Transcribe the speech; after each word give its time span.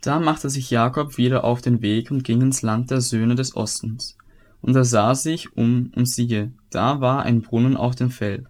Da 0.00 0.18
machte 0.18 0.48
sich 0.48 0.70
Jakob 0.70 1.18
wieder 1.18 1.44
auf 1.44 1.60
den 1.60 1.82
Weg 1.82 2.10
und 2.10 2.24
ging 2.24 2.40
ins 2.40 2.62
Land 2.62 2.90
der 2.90 3.00
Söhne 3.02 3.34
des 3.34 3.54
Ostens. 3.54 4.16
Und 4.62 4.74
er 4.74 4.84
sah 4.84 5.14
sich 5.14 5.56
um, 5.56 5.92
und 5.94 6.06
siehe, 6.06 6.52
da 6.70 7.00
war 7.00 7.22
ein 7.22 7.42
Brunnen 7.42 7.76
auf 7.76 7.94
dem 7.96 8.10
Feld. 8.10 8.46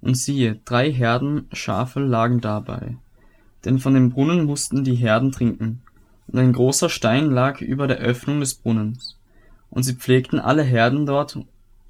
Und 0.00 0.16
siehe, 0.16 0.60
drei 0.64 0.90
Herden 0.92 1.46
Schafe 1.52 2.00
lagen 2.00 2.40
dabei. 2.40 2.96
Denn 3.64 3.78
von 3.78 3.94
dem 3.94 4.10
Brunnen 4.10 4.44
mussten 4.44 4.84
die 4.84 4.94
Herden 4.94 5.32
trinken. 5.32 5.82
Und 6.26 6.38
ein 6.38 6.52
großer 6.52 6.88
Stein 6.88 7.30
lag 7.30 7.60
über 7.60 7.86
der 7.86 7.98
Öffnung 7.98 8.40
des 8.40 8.54
Brunnens. 8.54 9.18
Und 9.70 9.82
sie 9.82 9.94
pflegten 9.94 10.38
alle 10.38 10.62
Herden 10.62 11.06
dort 11.06 11.38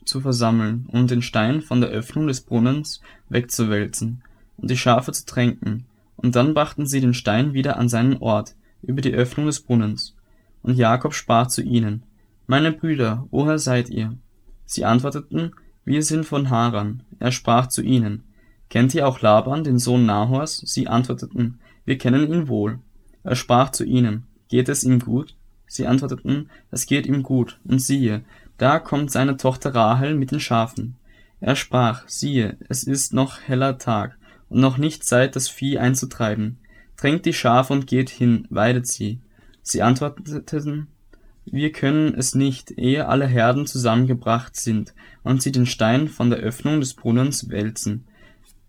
zu 0.04 0.20
versammeln 0.20 0.86
und 0.90 1.10
den 1.10 1.22
Stein 1.22 1.62
von 1.62 1.80
der 1.80 1.90
Öffnung 1.90 2.26
des 2.26 2.40
Brunnens 2.40 3.00
wegzuwälzen 3.28 4.22
und 4.56 4.70
die 4.70 4.76
Schafe 4.76 5.12
zu 5.12 5.24
tränken. 5.24 5.86
Und 6.16 6.36
dann 6.36 6.54
brachten 6.54 6.86
sie 6.86 7.00
den 7.00 7.14
Stein 7.14 7.52
wieder 7.52 7.76
an 7.76 7.88
seinen 7.88 8.18
Ort, 8.18 8.54
über 8.84 9.02
die 9.02 9.14
Öffnung 9.14 9.46
des 9.46 9.60
Brunnens. 9.60 10.14
Und 10.62 10.76
Jakob 10.76 11.14
sprach 11.14 11.48
zu 11.48 11.62
ihnen, 11.62 12.02
Meine 12.46 12.72
Brüder, 12.72 13.26
woher 13.30 13.58
seid 13.58 13.90
ihr? 13.90 14.16
Sie 14.64 14.84
antworteten, 14.84 15.52
Wir 15.84 16.02
sind 16.02 16.24
von 16.24 16.50
Haran. 16.50 17.02
Er 17.18 17.32
sprach 17.32 17.66
zu 17.66 17.82
ihnen, 17.82 18.22
Kennt 18.70 18.94
ihr 18.94 19.06
auch 19.06 19.20
Laban, 19.20 19.64
den 19.64 19.78
Sohn 19.78 20.06
Nahors? 20.06 20.62
Sie 20.64 20.88
antworteten, 20.88 21.58
Wir 21.84 21.98
kennen 21.98 22.32
ihn 22.32 22.48
wohl. 22.48 22.78
Er 23.22 23.36
sprach 23.36 23.70
zu 23.70 23.84
ihnen, 23.84 24.26
Geht 24.48 24.68
es 24.68 24.84
ihm 24.84 25.00
gut? 25.00 25.36
Sie 25.66 25.86
antworteten, 25.86 26.50
Es 26.70 26.86
geht 26.86 27.06
ihm 27.06 27.22
gut. 27.22 27.58
Und 27.64 27.80
siehe, 27.80 28.24
da 28.58 28.78
kommt 28.78 29.10
seine 29.10 29.36
Tochter 29.36 29.74
Rahel 29.74 30.14
mit 30.14 30.30
den 30.30 30.40
Schafen. 30.40 30.96
Er 31.40 31.56
sprach, 31.56 32.08
siehe, 32.08 32.56
es 32.68 32.84
ist 32.84 33.12
noch 33.12 33.40
heller 33.42 33.78
Tag 33.78 34.16
und 34.48 34.60
noch 34.60 34.78
nicht 34.78 35.04
Zeit, 35.04 35.36
das 35.36 35.48
Vieh 35.48 35.78
einzutreiben. 35.78 36.58
Tränkt 37.04 37.26
die 37.26 37.34
Schafe 37.34 37.74
und 37.74 37.86
geht 37.86 38.08
hin, 38.08 38.46
weidet 38.48 38.86
sie. 38.86 39.20
Sie 39.60 39.82
antworteten, 39.82 40.86
wir 41.44 41.70
können 41.70 42.14
es 42.14 42.34
nicht, 42.34 42.78
ehe 42.78 43.06
alle 43.06 43.26
Herden 43.26 43.66
zusammengebracht 43.66 44.56
sind 44.56 44.94
und 45.22 45.42
sie 45.42 45.52
den 45.52 45.66
Stein 45.66 46.08
von 46.08 46.30
der 46.30 46.38
Öffnung 46.38 46.80
des 46.80 46.94
Brunnens 46.94 47.50
wälzen. 47.50 48.06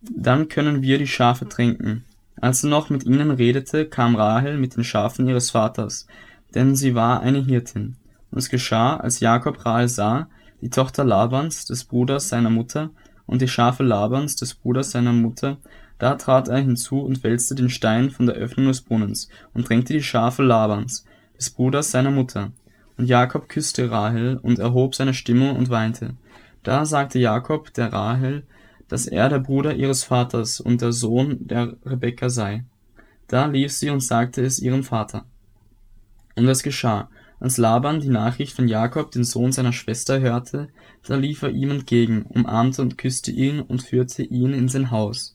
Dann 0.01 0.49
können 0.49 0.81
wir 0.81 0.97
die 0.97 1.07
Schafe 1.07 1.47
tränken. 1.47 2.03
Als 2.35 2.61
er 2.61 2.71
noch 2.71 2.89
mit 2.89 3.05
ihnen 3.05 3.31
redete, 3.31 3.85
kam 3.85 4.17
Rahel 4.17 4.57
mit 4.57 4.75
den 4.75 4.83
Schafen 4.83 5.29
ihres 5.29 5.51
Vaters, 5.51 6.05
denn 6.53 6.75
sie 6.75 6.93
war 6.93 7.21
eine 7.21 7.41
Hirtin. 7.41 7.95
Und 8.31 8.39
es 8.39 8.49
geschah, 8.49 8.97
als 8.97 9.21
Jakob 9.21 9.65
Rahel 9.65 9.87
sah, 9.87 10.27
die 10.59 10.69
Tochter 10.69 11.05
Labans, 11.05 11.63
des 11.63 11.85
Bruders 11.85 12.27
seiner 12.27 12.49
Mutter, 12.49 12.89
und 13.27 13.41
die 13.41 13.47
Schafe 13.47 13.83
Labans, 13.83 14.35
des 14.35 14.55
Bruders 14.55 14.91
seiner 14.91 15.13
Mutter, 15.13 15.57
da 15.97 16.15
trat 16.15 16.47
er 16.47 16.57
hinzu 16.57 16.99
und 16.99 17.23
wälzte 17.23 17.55
den 17.55 17.69
Stein 17.69 18.09
von 18.09 18.25
der 18.25 18.35
Öffnung 18.35 18.67
des 18.67 18.81
Brunnens 18.81 19.29
und 19.53 19.69
drängte 19.69 19.93
die 19.93 20.03
Schafe 20.03 20.43
Labans, 20.43 21.05
des 21.37 21.49
Bruders 21.49 21.91
seiner 21.91 22.11
Mutter. 22.11 22.51
Und 22.97 23.07
Jakob 23.07 23.49
küsste 23.49 23.91
Rahel 23.91 24.37
und 24.41 24.59
erhob 24.59 24.95
seine 24.95 25.13
Stimme 25.13 25.53
und 25.53 25.69
weinte. 25.69 26.15
Da 26.63 26.85
sagte 26.85 27.19
Jakob 27.19 27.73
der 27.73 27.91
Rahel, 27.91 28.43
dass 28.87 29.07
er 29.07 29.29
der 29.29 29.39
Bruder 29.39 29.75
ihres 29.75 30.03
Vaters 30.03 30.59
und 30.59 30.81
der 30.81 30.91
Sohn 30.91 31.47
der 31.47 31.75
Rebekka 31.85 32.29
sei. 32.29 32.63
Da 33.27 33.45
lief 33.45 33.71
sie 33.71 33.89
und 33.89 34.01
sagte 34.01 34.41
es 34.43 34.59
ihrem 34.59 34.83
Vater. 34.83 35.25
Und 36.35 36.47
es 36.47 36.63
geschah, 36.63 37.09
als 37.39 37.57
Laban 37.57 37.99
die 37.99 38.09
Nachricht 38.09 38.55
von 38.55 38.67
Jakob, 38.67 39.11
den 39.11 39.23
Sohn 39.23 39.51
seiner 39.51 39.73
Schwester, 39.73 40.19
hörte, 40.19 40.69
da 41.05 41.15
lief 41.15 41.41
er 41.41 41.49
ihm 41.49 41.71
entgegen, 41.71 42.23
umarmte 42.23 42.81
und 42.81 42.97
küsste 42.97 43.31
ihn 43.31 43.59
und 43.59 43.81
führte 43.81 44.23
ihn 44.23 44.53
in 44.53 44.69
sein 44.69 44.91
Haus. 44.91 45.34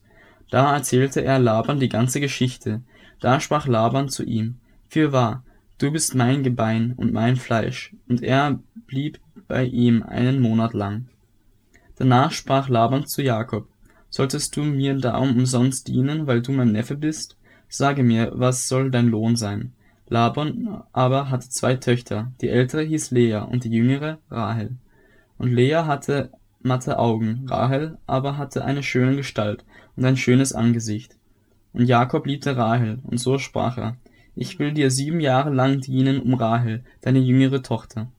Da 0.51 0.75
erzählte 0.75 1.23
er 1.23 1.39
Laban 1.39 1.81
die 1.81 1.89
ganze 1.89 2.21
Geschichte. 2.21 2.83
Da 3.21 3.41
sprach 3.41 3.67
Laban 3.67 4.09
zu 4.09 4.25
ihm, 4.25 4.57
Fürwahr, 4.89 5.45
du 5.79 5.93
bist 5.93 6.15
mein 6.15 6.43
Gebein 6.43 6.95
und 6.97 7.13
mein 7.13 7.37
Fleisch. 7.37 7.95
Und 8.09 8.23
er 8.23 8.59
blieb 8.87 9.21
bei 9.47 9.65
ihm 9.65 10.03
einen 10.03 10.41
Monat 10.41 10.75
lang. 10.75 11.07
Danach 11.97 12.33
sprach 12.33 12.69
Laban 12.69 13.07
zu 13.07 13.23
Jakob, 13.23 13.69
Solltest 14.13 14.57
du 14.57 14.65
mir 14.65 14.97
darum 14.97 15.37
umsonst 15.37 15.87
dienen, 15.87 16.27
weil 16.27 16.43
du 16.43 16.51
mein 16.51 16.73
Neffe 16.73 16.97
bist? 16.97 17.37
Sage 17.69 18.03
mir, 18.03 18.33
was 18.35 18.67
soll 18.67 18.91
dein 18.91 19.07
Lohn 19.07 19.37
sein? 19.37 19.73
Laban 20.09 20.83
aber 20.93 21.31
hatte 21.31 21.49
zwei 21.49 21.77
Töchter, 21.77 22.33
die 22.41 22.49
ältere 22.49 22.83
hieß 22.83 23.13
Lea 23.13 23.37
und 23.49 23.63
die 23.63 23.71
jüngere 23.71 24.19
Rahel. 24.29 24.77
Und 25.39 25.53
Lea 25.53 25.85
hatte 25.85 26.33
matte 26.63 26.99
Augen, 26.99 27.47
Rahel 27.49 27.99
aber 28.07 28.37
hatte 28.37 28.65
eine 28.65 28.83
schöne 28.83 29.17
Gestalt 29.17 29.65
und 29.97 30.05
ein 30.05 30.17
schönes 30.17 30.53
Angesicht. 30.53 31.17
Und 31.73 31.87
Jakob 31.87 32.27
liebte 32.27 32.57
Rahel, 32.57 32.99
und 33.05 33.19
so 33.19 33.39
sprach 33.39 33.79
er, 33.79 33.97
Ich 34.35 34.59
will 34.59 34.73
dir 34.73 34.91
sieben 34.91 35.21
Jahre 35.21 35.51
lang 35.51 35.81
dienen 35.81 36.21
um 36.21 36.35
Rahel, 36.35 36.85
deine 37.01 37.21
jüngere 37.21 37.63
Tochter. 37.63 38.11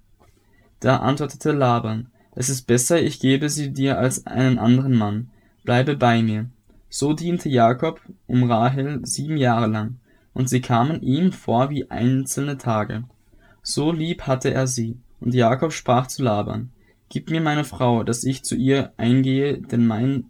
Da 0.79 0.97
antwortete 0.97 1.51
Laban, 1.51 2.07
Es 2.33 2.49
ist 2.49 2.63
besser, 2.63 3.01
ich 3.01 3.19
gebe 3.19 3.49
sie 3.49 3.73
dir 3.73 3.97
als 3.97 4.25
einen 4.25 4.57
anderen 4.57 4.95
Mann, 4.95 5.29
bleibe 5.63 5.95
bei 5.95 6.21
mir. 6.23 6.49
So 6.89 7.13
diente 7.13 7.49
Jakob 7.49 8.01
um 8.27 8.49
Rahel 8.49 8.99
sieben 9.03 9.37
Jahre 9.37 9.67
lang 9.67 9.97
und 10.33 10.49
sie 10.49 10.61
kamen 10.61 11.01
ihm 11.01 11.31
vor 11.31 11.69
wie 11.69 11.89
einzelne 11.89 12.57
Tage. 12.57 13.03
So 13.63 13.91
lieb 13.91 14.23
hatte 14.23 14.53
er 14.53 14.67
sie. 14.67 14.97
Und 15.19 15.33
Jakob 15.33 15.71
sprach 15.71 16.07
zu 16.07 16.23
Laban, 16.23 16.71
Gib 17.13 17.29
mir 17.29 17.41
meine 17.41 17.65
Frau, 17.65 18.03
dass 18.03 18.23
ich 18.23 18.41
zu 18.43 18.55
ihr 18.55 18.93
eingehe, 18.95 19.57
denn 19.57 19.85
meine 19.85 20.23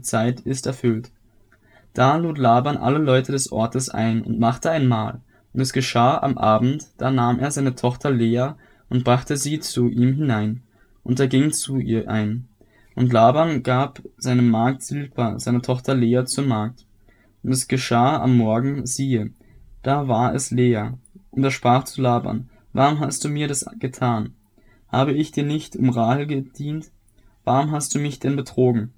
Zeit 0.00 0.40
ist 0.40 0.66
erfüllt. 0.66 1.12
Da 1.94 2.16
lud 2.16 2.38
Laban 2.38 2.76
alle 2.76 2.98
Leute 2.98 3.30
des 3.30 3.52
Ortes 3.52 3.88
ein 3.88 4.22
und 4.22 4.40
machte 4.40 4.68
ein 4.68 4.88
Mahl. 4.88 5.20
Und 5.52 5.60
es 5.60 5.72
geschah 5.72 6.18
am 6.18 6.36
Abend, 6.36 6.88
da 6.96 7.12
nahm 7.12 7.38
er 7.38 7.52
seine 7.52 7.76
Tochter 7.76 8.10
Lea 8.10 8.54
und 8.88 9.04
brachte 9.04 9.36
sie 9.36 9.60
zu 9.60 9.88
ihm 9.88 10.14
hinein. 10.14 10.64
Und 11.04 11.20
er 11.20 11.28
ging 11.28 11.52
zu 11.52 11.78
ihr 11.78 12.10
ein. 12.10 12.48
Und 12.96 13.12
Laban 13.12 13.62
gab 13.62 14.02
seine 14.16 14.42
Magd 14.42 14.82
Silpa, 14.82 15.38
seine 15.38 15.62
Tochter 15.62 15.94
Lea 15.94 16.24
zur 16.24 16.44
Magd. 16.44 16.84
Und 17.44 17.52
es 17.52 17.68
geschah 17.68 18.20
am 18.20 18.36
Morgen, 18.36 18.86
siehe, 18.86 19.30
da 19.84 20.08
war 20.08 20.34
es 20.34 20.50
Lea. 20.50 20.90
Und 21.30 21.44
er 21.44 21.52
sprach 21.52 21.84
zu 21.84 22.02
Laban, 22.02 22.50
Warum 22.72 22.98
hast 22.98 23.24
du 23.24 23.28
mir 23.28 23.46
das 23.46 23.64
getan? 23.78 24.34
Habe 24.88 25.12
ich 25.12 25.32
dir 25.32 25.44
nicht 25.44 25.76
um 25.76 25.90
Rahel 25.90 26.26
gedient? 26.26 26.90
Warum 27.44 27.72
hast 27.72 27.94
du 27.94 27.98
mich 27.98 28.18
denn 28.18 28.36
betrogen? 28.36 28.92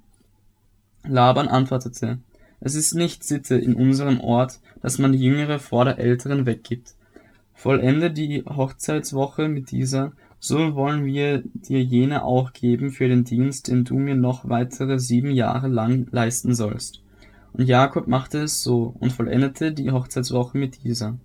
Laban 1.04 1.48
antwortete, 1.48 2.18
Es 2.60 2.74
ist 2.74 2.94
nicht 2.94 3.24
Sitte 3.24 3.56
in 3.56 3.74
unserem 3.74 4.20
Ort, 4.20 4.60
dass 4.82 4.98
man 4.98 5.12
die 5.12 5.18
Jüngere 5.18 5.58
vor 5.58 5.84
der 5.84 5.98
Älteren 5.98 6.46
weggibt. 6.46 6.94
Vollende 7.54 8.10
die 8.10 8.42
Hochzeitswoche 8.44 9.48
mit 9.48 9.70
dieser, 9.70 10.12
so 10.38 10.74
wollen 10.74 11.04
wir 11.04 11.42
dir 11.54 11.82
jene 11.82 12.24
auch 12.24 12.52
geben 12.52 12.90
für 12.90 13.08
den 13.08 13.24
Dienst, 13.24 13.68
den 13.68 13.84
du 13.84 13.94
mir 13.94 14.14
noch 14.14 14.48
weitere 14.48 14.98
sieben 14.98 15.30
Jahre 15.30 15.68
lang 15.68 16.06
leisten 16.10 16.54
sollst. 16.54 17.02
Und 17.52 17.66
Jakob 17.66 18.06
machte 18.06 18.38
es 18.38 18.62
so 18.62 18.94
und 19.00 19.12
vollendete 19.12 19.72
die 19.72 19.90
Hochzeitswoche 19.90 20.56
mit 20.56 20.84
dieser. 20.84 21.18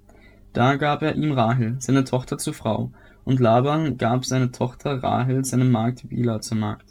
Da 0.54 0.76
gab 0.76 1.02
er 1.02 1.16
ihm 1.16 1.32
Rahel, 1.32 1.76
seine 1.80 2.04
Tochter 2.04 2.38
zur 2.38 2.54
Frau, 2.54 2.92
und 3.26 3.40
Laban 3.40 3.98
gab 3.98 4.24
seine 4.24 4.52
Tochter 4.52 5.04
Rahel 5.04 5.44
seine 5.44 5.66
Magd 5.66 6.08
Bila 6.08 6.40
zur 6.40 6.58
Magd. 6.58 6.86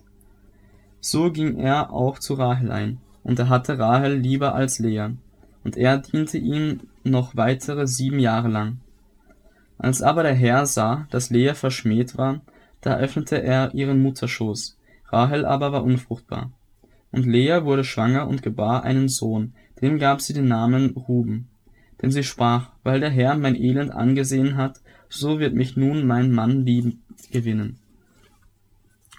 So 1.00 1.30
ging 1.30 1.58
er 1.58 1.92
auch 1.92 2.18
zu 2.18 2.34
Rahel 2.34 2.70
ein, 2.70 2.98
und 3.22 3.38
er 3.38 3.48
hatte 3.48 3.78
Rahel 3.78 4.14
lieber 4.14 4.54
als 4.54 4.78
Lea, 4.78 5.10
und 5.62 5.76
er 5.76 5.98
diente 5.98 6.36
ihm 6.36 6.80
noch 7.04 7.36
weitere 7.36 7.86
sieben 7.86 8.18
Jahre 8.18 8.48
lang. 8.48 8.78
Als 9.78 10.02
aber 10.02 10.22
der 10.22 10.34
Herr 10.34 10.66
sah, 10.66 11.06
dass 11.10 11.30
Lea 11.30 11.54
verschmäht 11.54 12.18
war, 12.18 12.40
da 12.80 12.96
öffnete 12.96 13.42
er 13.42 13.72
ihren 13.74 14.02
Mutterschoß, 14.02 14.76
Rahel 15.10 15.46
aber 15.46 15.72
war 15.72 15.84
unfruchtbar. 15.84 16.50
Und 17.12 17.26
Lea 17.26 17.60
wurde 17.62 17.84
schwanger 17.84 18.26
und 18.26 18.42
gebar 18.42 18.82
einen 18.82 19.08
Sohn, 19.08 19.52
dem 19.80 19.98
gab 19.98 20.20
sie 20.20 20.32
den 20.32 20.48
Namen 20.48 20.90
Ruben. 20.90 21.48
Denn 22.02 22.10
sie 22.10 22.24
sprach, 22.24 22.70
weil 22.82 23.00
der 23.00 23.10
Herr 23.10 23.36
mein 23.36 23.54
Elend 23.54 23.92
angesehen 23.92 24.56
hat, 24.56 24.80
so 25.14 25.38
wird 25.38 25.54
mich 25.54 25.76
nun 25.76 26.06
mein 26.06 26.32
Mann 26.32 26.64
lieben 26.64 27.02
gewinnen. 27.30 27.78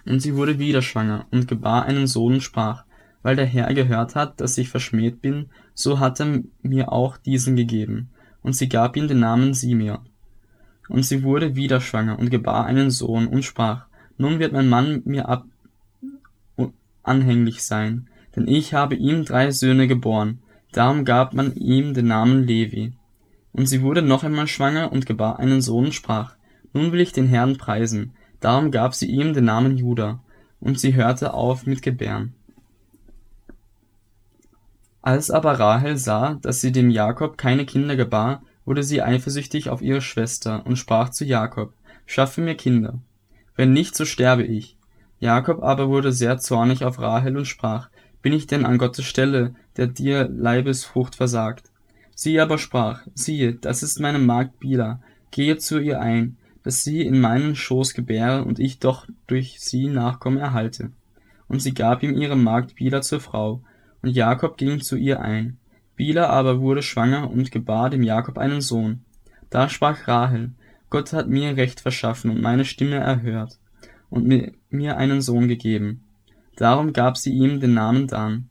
Und 0.06 0.20
sie 0.22 0.36
wurde 0.36 0.60
wieder 0.60 0.82
schwanger 0.82 1.26
und 1.32 1.48
gebar 1.48 1.86
einen 1.86 2.08
Sohn 2.08 2.36
und 2.36 2.42
sprach, 2.42 2.84
weil 3.24 3.36
der 3.36 3.46
Herr 3.46 3.74
gehört 3.74 4.14
hat, 4.16 4.40
dass 4.40 4.58
ich 4.58 4.70
verschmäht 4.70 5.22
bin, 5.22 5.48
so 5.74 6.00
hat 6.00 6.20
er 6.20 6.44
mir 6.62 6.92
auch 6.92 7.18
diesen 7.18 7.56
gegeben. 7.56 8.10
Und 8.44 8.56
sie 8.56 8.70
gab 8.70 8.96
ihm 8.96 9.08
den 9.08 9.20
Namen 9.20 9.56
Simeon. 9.56 10.00
Und 10.88 11.04
sie 11.04 11.24
wurde 11.24 11.56
wieder 11.56 11.82
schwanger 11.82 12.20
und 12.20 12.30
gebar 12.30 12.66
einen 12.66 12.92
Sohn 12.92 13.26
und 13.26 13.44
sprach, 13.44 13.88
nun 14.18 14.38
wird 14.38 14.54
mein 14.54 14.70
Mann 14.70 15.02
mir 15.06 15.28
ab 15.28 15.46
anhänglich 17.02 17.64
sein, 17.64 18.08
denn 18.36 18.48
ich 18.48 18.74
habe 18.74 18.96
ihm 18.96 19.26
drei 19.26 19.52
Söhne 19.52 19.88
geboren, 19.88 20.40
darum 20.72 21.06
gab 21.06 21.34
man 21.34 21.56
ihm 21.56 21.94
den 21.94 22.08
Namen 22.08 22.46
Levi. 22.46 22.94
Und 23.56 23.68
sie 23.68 23.82
wurde 23.82 24.02
noch 24.02 24.26
einmal 24.26 24.48
schwanger 24.48 24.92
und 24.92 25.06
gebar 25.06 25.40
einen 25.40 25.62
Sohn 25.62 25.86
und 25.86 25.94
sprach, 25.94 26.36
nun 26.74 26.92
will 26.92 27.00
ich 27.00 27.14
den 27.14 27.28
Herrn 27.28 27.56
preisen, 27.56 28.14
darum 28.42 28.70
gab 28.70 28.94
sie 28.94 29.06
ihm 29.06 29.34
den 29.34 29.46
Namen 29.46 29.78
Juda, 29.78 30.20
und 30.60 30.78
sie 30.78 30.94
hörte 30.94 31.34
auf 31.34 31.66
mit 31.66 31.82
Gebären. 31.82 32.34
Als 35.02 35.32
aber 35.32 35.58
Rahel 35.58 35.96
sah, 35.96 36.34
dass 36.42 36.60
sie 36.60 36.74
dem 36.74 36.90
Jakob 36.90 37.38
keine 37.38 37.66
Kinder 37.66 37.96
gebar, 37.96 38.44
wurde 38.66 38.84
sie 38.84 39.02
eifersüchtig 39.02 39.70
auf 39.70 39.82
ihre 39.82 40.02
Schwester 40.02 40.66
und 40.66 40.76
sprach 40.76 41.10
zu 41.12 41.24
Jakob, 41.24 41.72
schaffe 42.06 42.42
mir 42.42 42.56
Kinder. 42.56 43.00
Wenn 43.56 43.72
nicht, 43.72 43.96
so 43.96 44.04
sterbe 44.04 44.44
ich. 44.44 44.76
Jakob 45.20 45.64
aber 45.64 45.88
wurde 45.88 46.12
sehr 46.12 46.40
zornig 46.40 46.84
auf 46.84 47.00
Rahel 47.00 47.38
und 47.38 47.46
sprach, 47.46 47.90
bin 48.22 48.34
ich 48.34 48.48
denn 48.48 48.66
an 48.66 48.78
Gottes 48.80 49.06
Stelle, 49.06 49.56
der 49.78 49.88
dir 49.88 50.28
Leibesfrucht 50.28 51.16
versagt? 51.16 51.72
Sie 52.18 52.40
aber 52.40 52.58
sprach, 52.58 53.02
siehe, 53.14 53.56
das 53.56 53.84
ist 53.84 54.00
meine 54.00 54.20
Magd 54.20 54.60
Bila, 54.60 55.02
gehe 55.32 55.58
zu 55.58 55.80
ihr 55.80 56.00
ein, 56.00 56.38
dass 56.64 56.82
sie 56.82 57.02
in 57.02 57.20
meinen 57.20 57.56
Schoß 57.56 57.94
gebäre 57.94 58.46
und 58.46 58.58
ich 58.58 58.80
doch 58.80 59.06
durch 59.28 59.60
sie 59.60 59.88
Nachkommen 59.88 60.38
erhalte. 60.38 60.92
Und 61.50 61.62
sie 61.62 61.74
gab 61.74 62.04
ihm 62.04 62.16
ihre 62.16 62.38
Magd 62.38 62.76
Bila 62.76 63.02
zur 63.02 63.20
Frau, 63.20 63.62
und 64.02 64.12
Jakob 64.12 64.58
ging 64.58 64.80
zu 64.80 64.96
ihr 64.96 65.20
ein. 65.20 65.58
Bila 65.98 66.28
aber 66.28 66.62
wurde 66.62 66.82
schwanger 66.82 67.30
und 67.30 67.52
gebar 67.52 67.90
dem 67.90 68.02
Jakob 68.02 68.38
einen 68.38 68.62
Sohn. 68.62 69.04
Da 69.50 69.68
sprach 69.68 70.08
Rahel, 70.08 70.52
Gott 70.90 71.12
hat 71.12 71.28
mir 71.28 71.58
Recht 71.58 71.82
verschaffen 71.82 72.32
und 72.32 72.42
meine 72.42 72.64
Stimme 72.64 72.96
erhört 72.96 73.60
und 74.10 74.26
mir 74.70 74.98
einen 74.98 75.22
Sohn 75.22 75.50
gegeben. 75.50 76.02
Darum 76.56 76.94
gab 76.94 77.18
sie 77.18 77.34
ihm 77.34 77.60
den 77.60 77.74
Namen 77.74 78.08
Dan. 78.08 78.48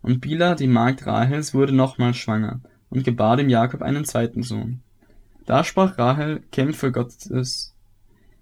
Und 0.00 0.22
Bila, 0.22 0.54
die 0.54 0.66
Magd 0.66 1.06
Rahels, 1.06 1.52
wurde 1.52 1.74
nochmals 1.74 2.16
schwanger 2.16 2.60
und 2.92 3.04
gebar 3.04 3.36
dem 3.36 3.48
Jakob 3.48 3.82
einen 3.82 4.04
zweiten 4.04 4.42
Sohn. 4.42 4.80
Da 5.46 5.64
sprach 5.64 5.98
Rahel, 5.98 6.42
Kämpfe 6.52 6.92
Gottes 6.92 7.74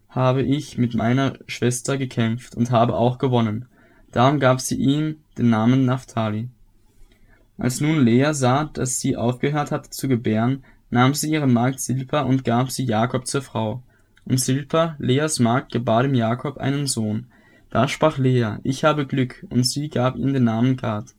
habe 0.08 0.42
ich 0.42 0.76
mit 0.76 0.94
meiner 0.94 1.34
Schwester 1.46 1.96
gekämpft 1.96 2.56
und 2.56 2.72
habe 2.72 2.96
auch 2.96 3.18
gewonnen. 3.18 3.66
Darum 4.10 4.40
gab 4.40 4.60
sie 4.60 4.74
ihm 4.74 5.18
den 5.38 5.50
Namen 5.50 5.86
Naphtali. 5.86 6.48
Als 7.58 7.80
nun 7.80 8.04
Lea 8.04 8.32
sah, 8.32 8.64
dass 8.64 8.98
sie 8.98 9.16
aufgehört 9.16 9.70
hatte 9.70 9.90
zu 9.90 10.08
gebären, 10.08 10.64
nahm 10.90 11.14
sie 11.14 11.30
ihre 11.30 11.46
Magd 11.46 11.78
Silpa 11.78 12.22
und 12.22 12.44
gab 12.44 12.72
sie 12.72 12.84
Jakob 12.84 13.28
zur 13.28 13.42
Frau. 13.42 13.84
Und 14.24 14.40
Silpa, 14.40 14.96
Leas 14.98 15.38
Magd, 15.38 15.72
gebar 15.72 16.02
dem 16.02 16.14
Jakob 16.14 16.58
einen 16.58 16.88
Sohn. 16.88 17.26
Da 17.70 17.86
sprach 17.86 18.18
Lea, 18.18 18.56
ich 18.64 18.82
habe 18.82 19.06
Glück, 19.06 19.46
und 19.48 19.64
sie 19.64 19.88
gab 19.88 20.16
ihm 20.16 20.32
den 20.32 20.44
Namen 20.44 20.76
Gad. 20.76 21.14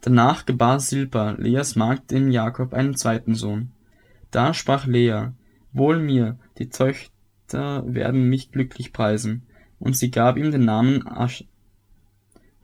Danach 0.00 0.46
gebar 0.46 0.80
Silpa, 0.80 1.32
Leas 1.38 1.76
Magd, 1.76 2.10
dem 2.10 2.30
Jakob 2.30 2.72
einen 2.72 2.96
zweiten 2.96 3.34
Sohn. 3.34 3.72
Da 4.30 4.54
sprach 4.54 4.86
Lea, 4.86 5.28
wohl 5.72 5.98
mir, 5.98 6.38
die 6.58 6.68
Töchter 6.68 7.82
werden 7.86 8.28
mich 8.28 8.52
glücklich 8.52 8.92
preisen. 8.92 9.42
Und 9.78 9.96
sie 9.96 10.10
gab 10.10 10.36
ihm 10.36 10.50
den 10.50 10.64
Namen 10.64 11.06
Asch. 11.06 11.44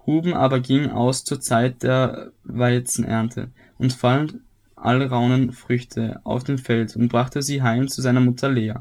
Huben 0.07 0.35
aber 0.35 0.61
ging 0.61 0.91
aus 0.91 1.25
zur 1.25 1.41
Zeit 1.41 1.83
der 1.83 2.33
Weizenernte 2.45 3.51
und 3.79 3.93
fand 3.93 4.37
Alraunen 4.77 5.53
Früchte 5.53 6.21
auf 6.25 6.45
dem 6.45 6.59
Feld 6.59 6.95
und 6.97 7.09
brachte 7.09 7.41
sie 7.41 7.63
heim 7.63 7.89
zu 7.89 8.03
seiner 8.03 8.21
Mutter 8.21 8.51
Lea. 8.51 8.75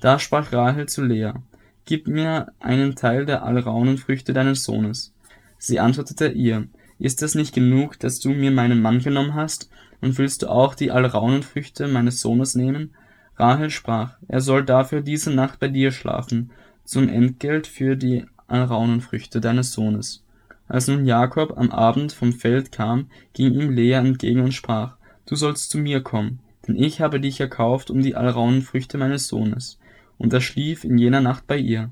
Da 0.00 0.18
sprach 0.18 0.52
Rahel 0.52 0.86
zu 0.86 1.04
Lea, 1.04 1.32
Gib 1.84 2.08
mir 2.08 2.52
einen 2.58 2.96
Teil 2.96 3.26
der 3.26 3.44
Alraunenfrüchte 3.44 4.32
deines 4.32 4.64
Sohnes. 4.64 5.14
Sie 5.56 5.78
antwortete 5.78 6.26
ihr, 6.26 6.66
Ist 6.98 7.22
es 7.22 7.34
nicht 7.34 7.54
genug, 7.54 7.98
dass 7.98 8.20
du 8.20 8.30
mir 8.30 8.50
meinen 8.50 8.80
Mann 8.80 9.00
genommen 9.00 9.34
hast, 9.34 9.70
und 10.00 10.18
willst 10.18 10.42
du 10.42 10.48
auch 10.48 10.74
die 10.74 10.90
Alraunenfrüchte 10.90 11.88
meines 11.88 12.20
Sohnes 12.20 12.54
nehmen? 12.54 12.94
Rahel 13.36 13.70
sprach, 13.70 14.16
er 14.28 14.40
soll 14.40 14.64
dafür 14.64 15.00
diese 15.00 15.30
Nacht 15.30 15.58
bei 15.58 15.68
dir 15.68 15.90
schlafen, 15.90 16.50
zum 16.84 17.08
Entgelt 17.08 17.66
für 17.66 17.96
die 17.96 18.24
Alraunenfrüchte 18.46 19.40
deines 19.40 19.72
Sohnes. 19.72 20.22
Als 20.68 20.88
nun 20.88 21.06
Jakob 21.06 21.56
am 21.56 21.70
Abend 21.70 22.12
vom 22.12 22.32
Feld 22.32 22.72
kam, 22.72 23.06
ging 23.34 23.52
ihm 23.54 23.70
Lea 23.70 23.92
entgegen 23.92 24.40
und 24.40 24.52
sprach, 24.52 24.96
Du 25.26 25.34
sollst 25.34 25.70
zu 25.70 25.78
mir 25.78 26.02
kommen, 26.02 26.40
denn 26.66 26.76
ich 26.76 27.00
habe 27.00 27.20
dich 27.20 27.40
erkauft 27.40 27.90
um 27.90 28.00
die 28.00 28.14
Alraunenfrüchte 28.14 28.98
meines 28.98 29.28
Sohnes 29.28 29.78
und 30.18 30.32
er 30.32 30.40
schlief 30.40 30.84
in 30.84 30.98
jener 30.98 31.20
Nacht 31.20 31.46
bei 31.46 31.58
ihr. 31.58 31.90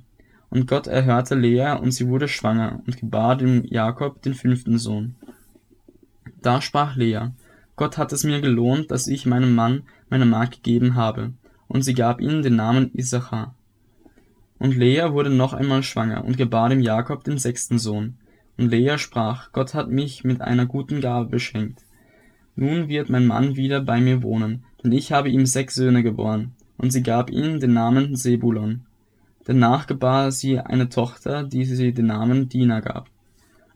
Und 0.55 0.69
Gott 0.69 0.87
erhörte 0.87 1.35
Lea, 1.35 1.77
und 1.81 1.91
sie 1.91 2.07
wurde 2.07 2.29
schwanger 2.29 2.81
und 2.87 2.97
gebar 2.97 3.37
dem 3.37 3.65
Jakob 3.65 4.23
den 4.23 4.35
fünften 4.35 4.79
Sohn. 4.79 5.17
Da 6.43 6.61
sprach 6.61 6.95
Lea, 6.95 7.33
Gott 7.75 7.99
hat 7.99 8.13
es 8.13 8.23
mir 8.23 8.41
gelohnt, 8.41 8.93
dass 8.93 9.09
ich 9.09 9.27
meinem 9.27 9.57
Mann 9.57 9.83
meine 10.11 10.27
Magd 10.27 10.63
gegeben 10.63 10.95
habe, 10.95 11.33
und 11.67 11.83
sie 11.83 11.95
gab 11.95 12.21
ihm 12.21 12.43
den 12.43 12.55
Namen 12.55 12.95
Issachar. 12.95 13.57
Und 14.61 14.77
Lea 14.77 15.09
wurde 15.11 15.31
noch 15.31 15.55
einmal 15.55 15.83
schwanger 15.83 16.25
und 16.25 16.37
gebar 16.37 16.69
dem 16.69 16.81
Jakob 16.81 17.25
den 17.25 17.39
sechsten 17.39 17.81
Sohn. 17.81 18.15
Und 18.57 18.71
Lea 18.71 18.97
sprach, 18.97 19.51
Gott 19.51 19.75
hat 19.75 19.91
mich 19.91 20.23
mit 20.23 20.41
einer 20.41 20.67
guten 20.67 21.01
Gabe 21.01 21.31
beschenkt. 21.31 21.81
Nun 22.55 22.87
wird 22.87 23.11
mein 23.11 23.27
Mann 23.27 23.57
wieder 23.57 23.81
bei 23.81 24.01
mir 24.01 24.23
wohnen, 24.23 24.63
denn 24.85 24.93
ich 24.93 25.11
habe 25.11 25.31
ihm 25.31 25.47
sechs 25.47 25.75
Söhne 25.75 26.05
geboren 26.05 26.53
und 26.79 26.93
sie 26.93 27.03
gab 27.03 27.29
ihm 27.29 27.59
den 27.59 27.73
Namen 27.73 28.15
Sebulon. 28.15 28.87
Danach 29.45 29.87
gebar 29.87 30.33
sie 30.33 30.59
eine 30.59 30.89
Tochter, 30.89 31.43
die 31.43 31.65
sie 31.65 31.93
den 31.93 32.07
Namen 32.07 32.49
Dina 32.49 32.81
gab. 32.81 33.09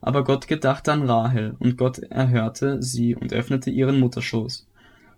Aber 0.00 0.24
Gott 0.24 0.48
gedachte 0.48 0.92
an 0.92 1.02
Rahel, 1.02 1.56
und 1.58 1.76
Gott 1.76 1.98
erhörte 1.98 2.82
sie 2.82 3.14
und 3.14 3.32
öffnete 3.32 3.70
ihren 3.70 4.00
Mutterschoß. 4.00 4.66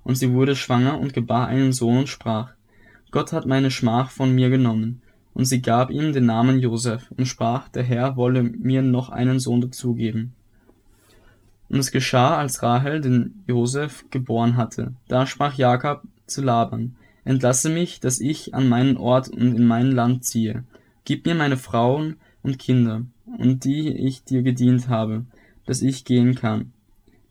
Und 0.03 0.15
sie 0.17 0.33
wurde 0.33 0.57
schwanger 0.57 0.99
und 0.99 1.13
gebar 1.13 1.47
einen 1.47 1.73
Sohn 1.73 1.99
und 1.99 2.09
sprach, 2.09 2.53
Gott 3.11 3.33
hat 3.33 3.47
meine 3.47 3.71
Schmach 3.71 4.11
von 4.11 4.35
mir 4.35 4.51
genommen. 4.51 5.03
Und 5.35 5.45
sie 5.45 5.63
gab 5.63 5.91
ihm 5.91 6.13
den 6.13 6.27
Namen 6.27 6.59
Josef 6.59 7.11
und 7.17 7.27
sprach, 7.27 7.69
der 7.69 7.83
Herr 7.85 8.17
wolle 8.17 8.43
mir 8.43 8.83
noch 8.83 9.11
einen 9.11 9.39
Sohn 9.39 9.61
dazugeben. 9.61 10.33
Und 11.69 11.79
es 11.79 11.93
geschah, 11.93 12.37
als 12.37 12.63
Rahel 12.63 13.01
den 13.01 13.45
Josef 13.47 14.05
geboren 14.11 14.57
hatte. 14.57 14.95
Da 15.07 15.27
sprach 15.27 15.55
Jakob 15.55 16.03
zu 16.27 16.43
Laban, 16.43 16.97
Entlasse 17.25 17.69
mich, 17.69 18.01
dass 18.01 18.21
ich 18.21 18.55
an 18.55 18.69
meinen 18.69 18.97
Ort 18.97 19.29
und 19.29 19.55
in 19.55 19.67
mein 19.67 19.91
Land 19.93 20.25
ziehe. 20.25 20.65
Gib 21.05 21.27
mir 21.27 21.35
meine 21.35 21.57
Frauen 21.57 22.17
und 22.43 22.59
Kinder, 22.59 23.03
und 23.27 23.65
die 23.65 23.89
ich 23.91 24.25
dir 24.25 24.43
gedient 24.43 24.89
habe, 24.89 25.25
dass 25.67 25.83
ich 25.83 26.05
gehen 26.05 26.35
kann. 26.35 26.73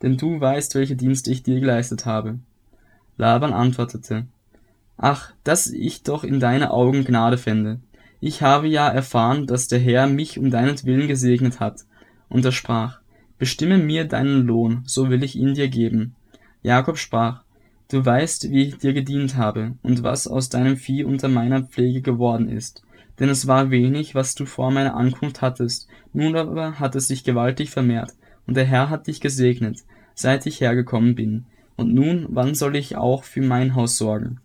Denn 0.01 0.17
du 0.17 0.39
weißt, 0.39 0.75
welche 0.75 0.95
Dienste 0.95 1.31
ich 1.31 1.43
dir 1.43 1.59
geleistet 1.59 2.05
habe. 2.05 2.39
Laban 3.17 3.53
antwortete, 3.53 4.27
Ach, 4.97 5.33
dass 5.43 5.67
ich 5.67 6.03
doch 6.03 6.23
in 6.23 6.39
deine 6.39 6.71
Augen 6.71 7.05
Gnade 7.05 7.37
fände. 7.37 7.79
Ich 8.21 8.41
habe 8.41 8.67
ja 8.67 8.89
erfahren, 8.89 9.47
dass 9.47 9.67
der 9.67 9.79
Herr 9.79 10.07
mich 10.07 10.37
um 10.37 10.51
deinetwillen 10.51 11.07
gesegnet 11.07 11.59
hat. 11.59 11.85
Und 12.27 12.45
er 12.45 12.51
sprach, 12.51 12.99
Bestimme 13.37 13.77
mir 13.77 14.03
deinen 14.03 14.45
Lohn, 14.45 14.83
so 14.85 15.09
will 15.09 15.23
ich 15.23 15.37
ihn 15.37 15.53
dir 15.53 15.69
geben. 15.69 16.15
Jakob 16.61 16.97
sprach, 16.97 17.43
Du 17.89 18.05
weißt, 18.05 18.51
wie 18.51 18.67
ich 18.67 18.77
dir 18.77 18.93
gedient 18.93 19.35
habe, 19.35 19.73
und 19.81 20.03
was 20.03 20.27
aus 20.27 20.49
deinem 20.49 20.77
Vieh 20.77 21.03
unter 21.03 21.27
meiner 21.27 21.63
Pflege 21.63 22.01
geworden 22.01 22.47
ist. 22.47 22.83
Denn 23.19 23.29
es 23.29 23.47
war 23.47 23.71
wenig, 23.71 24.13
was 24.13 24.35
du 24.35 24.45
vor 24.45 24.71
meiner 24.71 24.95
Ankunft 24.95 25.41
hattest, 25.41 25.87
nun 26.13 26.35
aber 26.35 26.79
hat 26.79 26.95
es 26.95 27.07
sich 27.07 27.23
gewaltig 27.23 27.71
vermehrt, 27.71 28.13
und 28.45 28.55
der 28.55 28.65
Herr 28.65 28.91
hat 28.91 29.07
dich 29.07 29.21
gesegnet, 29.21 29.83
seit 30.13 30.45
ich 30.45 30.61
hergekommen 30.61 31.15
bin. 31.15 31.45
Und 31.75 31.93
nun, 31.93 32.27
wann 32.29 32.53
soll 32.53 32.75
ich 32.75 32.95
auch 32.95 33.23
für 33.23 33.41
mein 33.41 33.73
Haus 33.73 33.97
sorgen? 33.97 34.39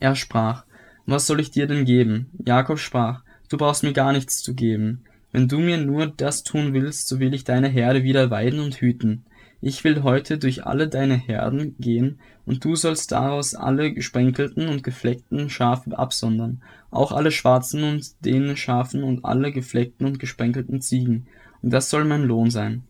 Er 0.00 0.16
sprach, 0.16 0.64
was 1.06 1.28
soll 1.28 1.38
ich 1.38 1.52
dir 1.52 1.68
denn 1.68 1.84
geben? 1.84 2.30
Jakob 2.44 2.80
sprach, 2.80 3.22
du 3.48 3.56
brauchst 3.56 3.84
mir 3.84 3.92
gar 3.92 4.12
nichts 4.12 4.42
zu 4.42 4.54
geben. 4.54 5.04
Wenn 5.30 5.46
du 5.46 5.58
mir 5.58 5.76
nur 5.76 6.08
das 6.08 6.42
tun 6.42 6.72
willst, 6.74 7.06
so 7.06 7.20
will 7.20 7.34
ich 7.34 7.44
deine 7.44 7.68
Herde 7.68 8.02
wieder 8.02 8.30
weiden 8.30 8.58
und 8.58 8.74
hüten. 8.76 9.24
Ich 9.62 9.84
will 9.84 10.02
heute 10.02 10.36
durch 10.36 10.66
alle 10.66 10.86
deine 10.86 11.16
Herden 11.16 11.76
gehen, 11.78 12.20
und 12.44 12.64
du 12.64 12.76
sollst 12.76 13.12
daraus 13.12 13.54
alle 13.54 13.92
gesprenkelten 13.92 14.68
und 14.68 14.82
gefleckten 14.82 15.48
Schafe 15.48 15.98
absondern, 15.98 16.62
auch 16.90 17.12
alle 17.12 17.30
schwarzen 17.30 17.82
und 17.82 18.24
denen 18.24 18.56
Schafen 18.56 19.02
und 19.02 19.24
alle 19.24 19.52
gefleckten 19.52 20.06
und 20.06 20.18
gesprenkelten 20.18 20.80
Ziegen, 20.82 21.26
und 21.62 21.72
das 21.72 21.88
soll 21.88 22.04
mein 22.04 22.24
Lohn 22.24 22.50
sein. 22.50 22.82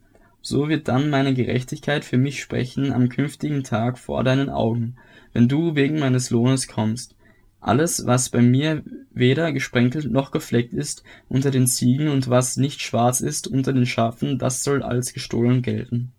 So 0.42 0.68
wird 0.68 0.88
dann 0.88 1.10
meine 1.10 1.34
Gerechtigkeit 1.34 2.04
für 2.04 2.18
mich 2.18 2.40
sprechen 2.40 2.92
am 2.92 3.08
künftigen 3.08 3.64
Tag 3.64 3.98
vor 3.98 4.22
deinen 4.24 4.50
Augen, 4.50 4.96
wenn 5.32 5.48
du 5.48 5.74
wegen 5.74 5.98
meines 5.98 6.30
Lohnes 6.30 6.68
kommst. 6.68 7.16
Alles, 7.60 8.06
was 8.06 8.28
bei 8.28 8.42
mir 8.42 8.84
weder 9.12 9.52
gesprenkelt 9.52 10.10
noch 10.10 10.30
gefleckt 10.30 10.72
ist 10.72 11.02
unter 11.28 11.50
den 11.50 11.66
Ziegen 11.66 12.08
und 12.08 12.28
was 12.28 12.56
nicht 12.56 12.80
schwarz 12.80 13.20
ist 13.20 13.48
unter 13.48 13.72
den 13.72 13.86
Schafen, 13.86 14.38
das 14.38 14.62
soll 14.62 14.82
als 14.82 15.12
gestohlen 15.12 15.62
gelten. 15.62 16.12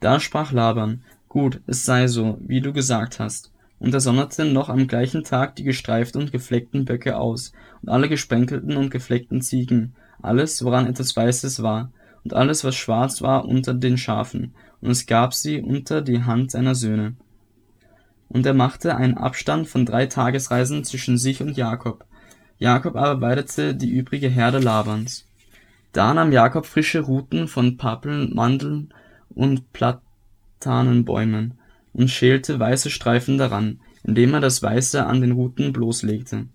Da 0.00 0.20
sprach 0.20 0.52
Laban, 0.52 1.02
Gut, 1.28 1.60
es 1.66 1.84
sei 1.84 2.06
so, 2.08 2.38
wie 2.40 2.60
du 2.60 2.72
gesagt 2.72 3.20
hast. 3.20 3.52
Und 3.78 3.92
er 3.92 4.00
sonderte 4.00 4.44
noch 4.44 4.70
am 4.70 4.88
gleichen 4.88 5.24
Tag 5.24 5.56
die 5.56 5.62
gestreiften 5.62 6.22
und 6.22 6.32
gefleckten 6.32 6.84
Böcke 6.84 7.16
aus, 7.16 7.52
und 7.82 7.90
alle 7.90 8.08
gesprenkelten 8.08 8.76
und 8.76 8.90
gefleckten 8.90 9.40
Ziegen, 9.40 9.94
alles, 10.20 10.64
woran 10.64 10.86
etwas 10.86 11.14
Weißes 11.14 11.62
war, 11.62 11.92
und 12.24 12.34
alles, 12.34 12.64
was 12.64 12.74
schwarz 12.74 13.22
war, 13.22 13.44
unter 13.44 13.74
den 13.74 13.98
Schafen, 13.98 14.54
und 14.80 14.90
es 14.90 15.06
gab 15.06 15.34
sie 15.34 15.60
unter 15.60 16.02
die 16.02 16.22
Hand 16.24 16.50
seiner 16.50 16.74
Söhne. 16.74 17.14
Und 18.28 18.44
er 18.46 18.54
machte 18.54 18.96
einen 18.96 19.16
Abstand 19.16 19.68
von 19.68 19.86
drei 19.86 20.06
Tagesreisen 20.06 20.82
zwischen 20.84 21.18
sich 21.18 21.40
und 21.40 21.56
Jakob. 21.56 22.04
Jakob 22.58 22.96
aber 22.96 23.20
weidete 23.20 23.74
die 23.74 23.90
übrige 23.90 24.28
Herde 24.28 24.58
Labans. 24.58 25.26
Da 25.92 26.12
nahm 26.12 26.32
Jakob 26.32 26.66
frische 26.66 27.00
Ruten 27.00 27.48
von 27.48 27.76
Pappeln, 27.76 28.34
Mandeln 28.34 28.92
und 29.30 29.72
Platanenbäumen 29.72 31.54
und 31.92 32.10
schälte 32.10 32.58
weiße 32.58 32.90
Streifen 32.90 33.38
daran, 33.38 33.80
indem 34.04 34.34
er 34.34 34.40
das 34.40 34.62
Weiße 34.62 35.04
an 35.04 35.20
den 35.20 35.32
Ruten 35.32 35.72
bloßlegte. 35.72 36.46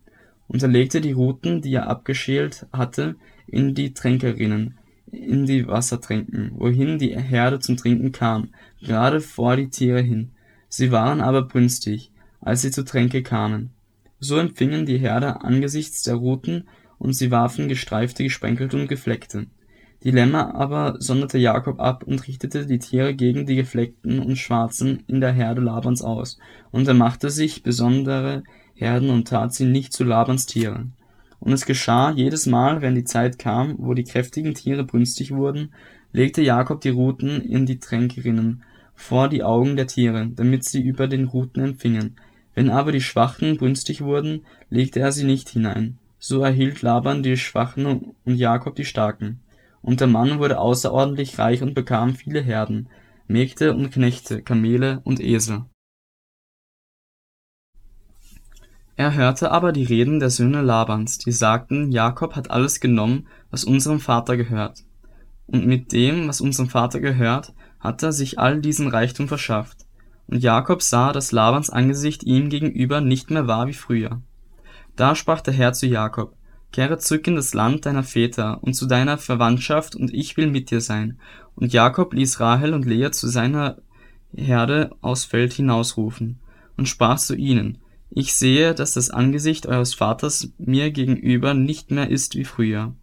Und 0.48 0.64
er 0.64 0.70
legte 0.70 1.02
die 1.02 1.12
Ruten, 1.12 1.62
die 1.62 1.74
er 1.74 1.88
abgeschält 1.88 2.68
hatte, 2.72 3.16
in 3.48 3.74
die 3.76 3.94
Tränkerinnen, 3.94 4.78
in 5.12 5.46
die 5.46 5.68
Wassertränken, 5.68 6.52
wohin 6.56 6.98
die 6.98 7.18
Herde 7.18 7.60
zum 7.60 7.78
Trinken 7.78 8.12
kam, 8.12 8.50
gerade 8.82 9.22
vor 9.22 9.56
die 9.56 9.70
Tiere 9.70 10.02
hin. 10.02 10.32
Sie 10.70 10.92
waren 10.92 11.22
aber 11.22 11.44
brünstig, 11.44 12.12
als 12.42 12.62
sie 12.62 12.72
zu 12.72 12.84
Tränke 12.84 13.24
kamen. 13.24 13.72
So 14.20 14.38
empfingen 14.38 14.86
die 14.86 14.98
Herde 14.98 15.42
angesichts 15.44 16.04
der 16.04 16.16
Ruten, 16.16 16.68
und 16.98 17.14
sie 17.14 17.32
warfen 17.32 17.68
Gestreifte, 17.68 18.24
Gesprenkelte 18.24 18.78
und 18.78 18.88
Gefleckte. 18.88 19.48
Die 20.04 20.12
Lämmer 20.12 20.54
aber 20.56 20.98
sonderte 21.00 21.38
Jakob 21.38 21.80
ab 21.80 22.04
und 22.04 22.28
richtete 22.28 22.66
die 22.66 22.80
Tiere 22.80 23.16
gegen 23.16 23.46
die 23.46 23.56
Gefleckten 23.56 24.20
und 24.20 24.36
Schwarzen 24.36 25.04
in 25.08 25.22
der 25.22 25.32
Herde 25.32 25.62
Labans 25.62 26.02
aus, 26.02 26.40
und 26.72 26.88
er 26.88 26.94
machte 26.94 27.30
sich 27.30 27.64
besondere 27.64 28.44
Herden 28.76 29.10
und 29.10 29.30
tat 29.30 29.54
sie 29.54 29.66
nicht 29.66 29.94
zu 29.94 30.04
Labans 30.04 30.46
Tieren. 30.46 30.94
Und 31.40 31.54
es 31.54 31.66
geschah 31.66 32.12
jedes 32.12 32.46
Mal, 32.48 32.82
wenn 32.82 32.96
die 32.96 33.06
Zeit 33.06 33.40
kam, 33.40 33.76
wo 33.78 33.94
die 33.94 34.04
kräftigen 34.04 34.54
Tiere 34.54 34.84
brünstig 34.84 35.32
wurden, 35.32 35.74
legte 36.12 36.42
Jakob 36.42 36.82
die 36.82 36.90
Ruten 36.90 37.42
in 37.42 37.66
die 37.66 37.80
Tränkerinnen 37.80 38.64
vor 38.96 39.30
die 39.30 39.44
Augen 39.44 39.76
der 39.76 39.88
Tiere, 39.88 40.30
damit 40.36 40.66
sie 40.66 40.82
über 40.82 41.08
den 41.08 41.26
Ruten 41.26 41.62
empfingen. 41.62 42.16
Wenn 42.56 42.70
aber 42.70 42.92
die 42.92 43.02
Schwachen 43.02 43.58
brünstig 43.58 44.02
wurden, 44.02 44.46
legte 44.70 45.00
er 45.00 45.12
sie 45.12 45.26
nicht 45.26 45.50
hinein. 45.50 45.98
So 46.20 46.44
erhielt 46.44 46.82
Laban 46.82 47.24
die 47.24 47.38
Schwachen 47.38 47.86
und 47.86 48.36
Jakob 48.36 48.76
die 48.76 48.86
Starken. 48.86 49.40
Und 49.84 50.00
der 50.00 50.08
Mann 50.08 50.40
wurde 50.40 50.58
außerordentlich 50.60 51.38
reich 51.38 51.62
und 51.62 51.76
bekam 51.76 52.16
viele 52.16 52.42
Herden, 52.42 52.90
Mägde 53.28 53.76
und 53.76 53.92
Knechte, 53.92 54.42
Kamele 54.42 55.02
und 55.04 55.20
Esel. 55.20 55.66
Er 58.96 59.14
hörte 59.14 59.52
aber 59.52 59.72
die 59.72 59.84
Reden 59.84 60.20
der 60.20 60.30
Söhne 60.30 60.62
Labans, 60.62 61.18
die 61.18 61.32
sagten, 61.32 61.92
Jakob 61.92 62.36
hat 62.36 62.50
alles 62.50 62.80
genommen, 62.80 63.28
was 63.52 63.66
unserem 63.66 64.00
Vater 64.00 64.38
gehört. 64.38 64.84
Und 65.48 65.66
mit 65.66 65.92
dem, 65.92 66.28
was 66.28 66.42
unserem 66.42 66.70
Vater 66.70 67.00
gehört, 67.00 67.54
hat 67.80 68.02
er 68.04 68.14
sich 68.14 68.40
all 68.40 68.62
diesen 68.62 68.88
Reichtum 68.88 69.28
verschafft. 69.28 69.86
Und 70.28 70.42
Jakob 70.42 70.82
sah, 70.82 71.12
dass 71.12 71.34
Labans 71.34 71.70
Angesicht 71.70 72.24
ihm 72.24 72.50
gegenüber 72.50 73.02
nicht 73.02 73.30
mehr 73.32 73.48
war 73.48 73.68
wie 73.68 73.74
früher. 73.74 74.22
Da 74.96 75.16
sprach 75.16 75.42
der 75.42 75.54
Herr 75.54 75.74
zu 75.74 75.88
Jakob, 75.88 76.38
Kehre 76.74 76.98
zurück 76.98 77.28
in 77.28 77.36
das 77.36 77.54
Land 77.54 77.86
deiner 77.86 78.04
Väter 78.04 78.62
und 78.62 78.74
zu 78.74 78.88
deiner 78.88 79.18
Verwandtschaft, 79.18 79.96
und 79.96 80.14
ich 80.14 80.36
will 80.36 80.48
mit 80.48 80.72
dir 80.72 80.82
sein. 80.82 81.20
Und 81.56 81.72
Jakob 81.72 82.14
ließ 82.14 82.40
Rahel 82.40 82.74
und 82.74 82.86
Lea 82.86 83.12
zu 83.12 83.28
seiner 83.28 83.78
Herde 84.36 84.90
aus 85.02 85.24
Feld 85.24 85.54
hinausrufen 85.54 86.40
und 86.76 86.90
sprach 86.90 87.20
zu 87.20 87.36
ihnen, 87.36 87.78
ich 88.10 88.34
sehe, 88.34 88.74
dass 88.74 88.94
das 88.94 89.12
Angesicht 89.12 89.68
eures 89.68 89.94
Vaters 89.94 90.50
mir 90.58 90.92
gegenüber 90.92 91.54
nicht 91.54 91.92
mehr 91.92 92.10
ist 92.10 92.36
wie 92.36 92.44
früher. 92.44 92.94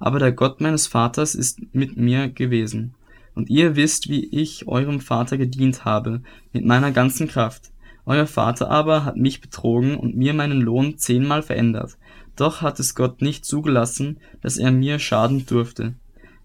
Aber 0.00 0.18
der 0.18 0.32
Gott 0.32 0.60
meines 0.60 0.88
Vaters 0.88 1.34
ist 1.34 1.60
mit 1.72 1.96
mir 1.96 2.28
gewesen. 2.28 2.94
Und 3.34 3.48
ihr 3.48 3.76
wisst, 3.76 4.08
wie 4.08 4.26
ich 4.26 4.66
eurem 4.66 5.00
Vater 5.00 5.38
gedient 5.38 5.84
habe, 5.84 6.22
mit 6.52 6.64
meiner 6.64 6.90
ganzen 6.90 7.28
Kraft. 7.28 7.70
Euer 8.06 8.26
Vater 8.26 8.70
aber 8.70 9.04
hat 9.04 9.16
mich 9.16 9.40
betrogen 9.40 9.96
und 9.96 10.16
mir 10.16 10.34
meinen 10.34 10.60
Lohn 10.60 10.98
zehnmal 10.98 11.42
verändert. 11.42 11.96
Doch 12.40 12.62
hat 12.62 12.80
es 12.80 12.94
Gott 12.94 13.20
nicht 13.20 13.44
zugelassen, 13.44 14.16
dass 14.40 14.56
er 14.56 14.70
mir 14.72 14.98
schaden 14.98 15.44
durfte. 15.44 15.92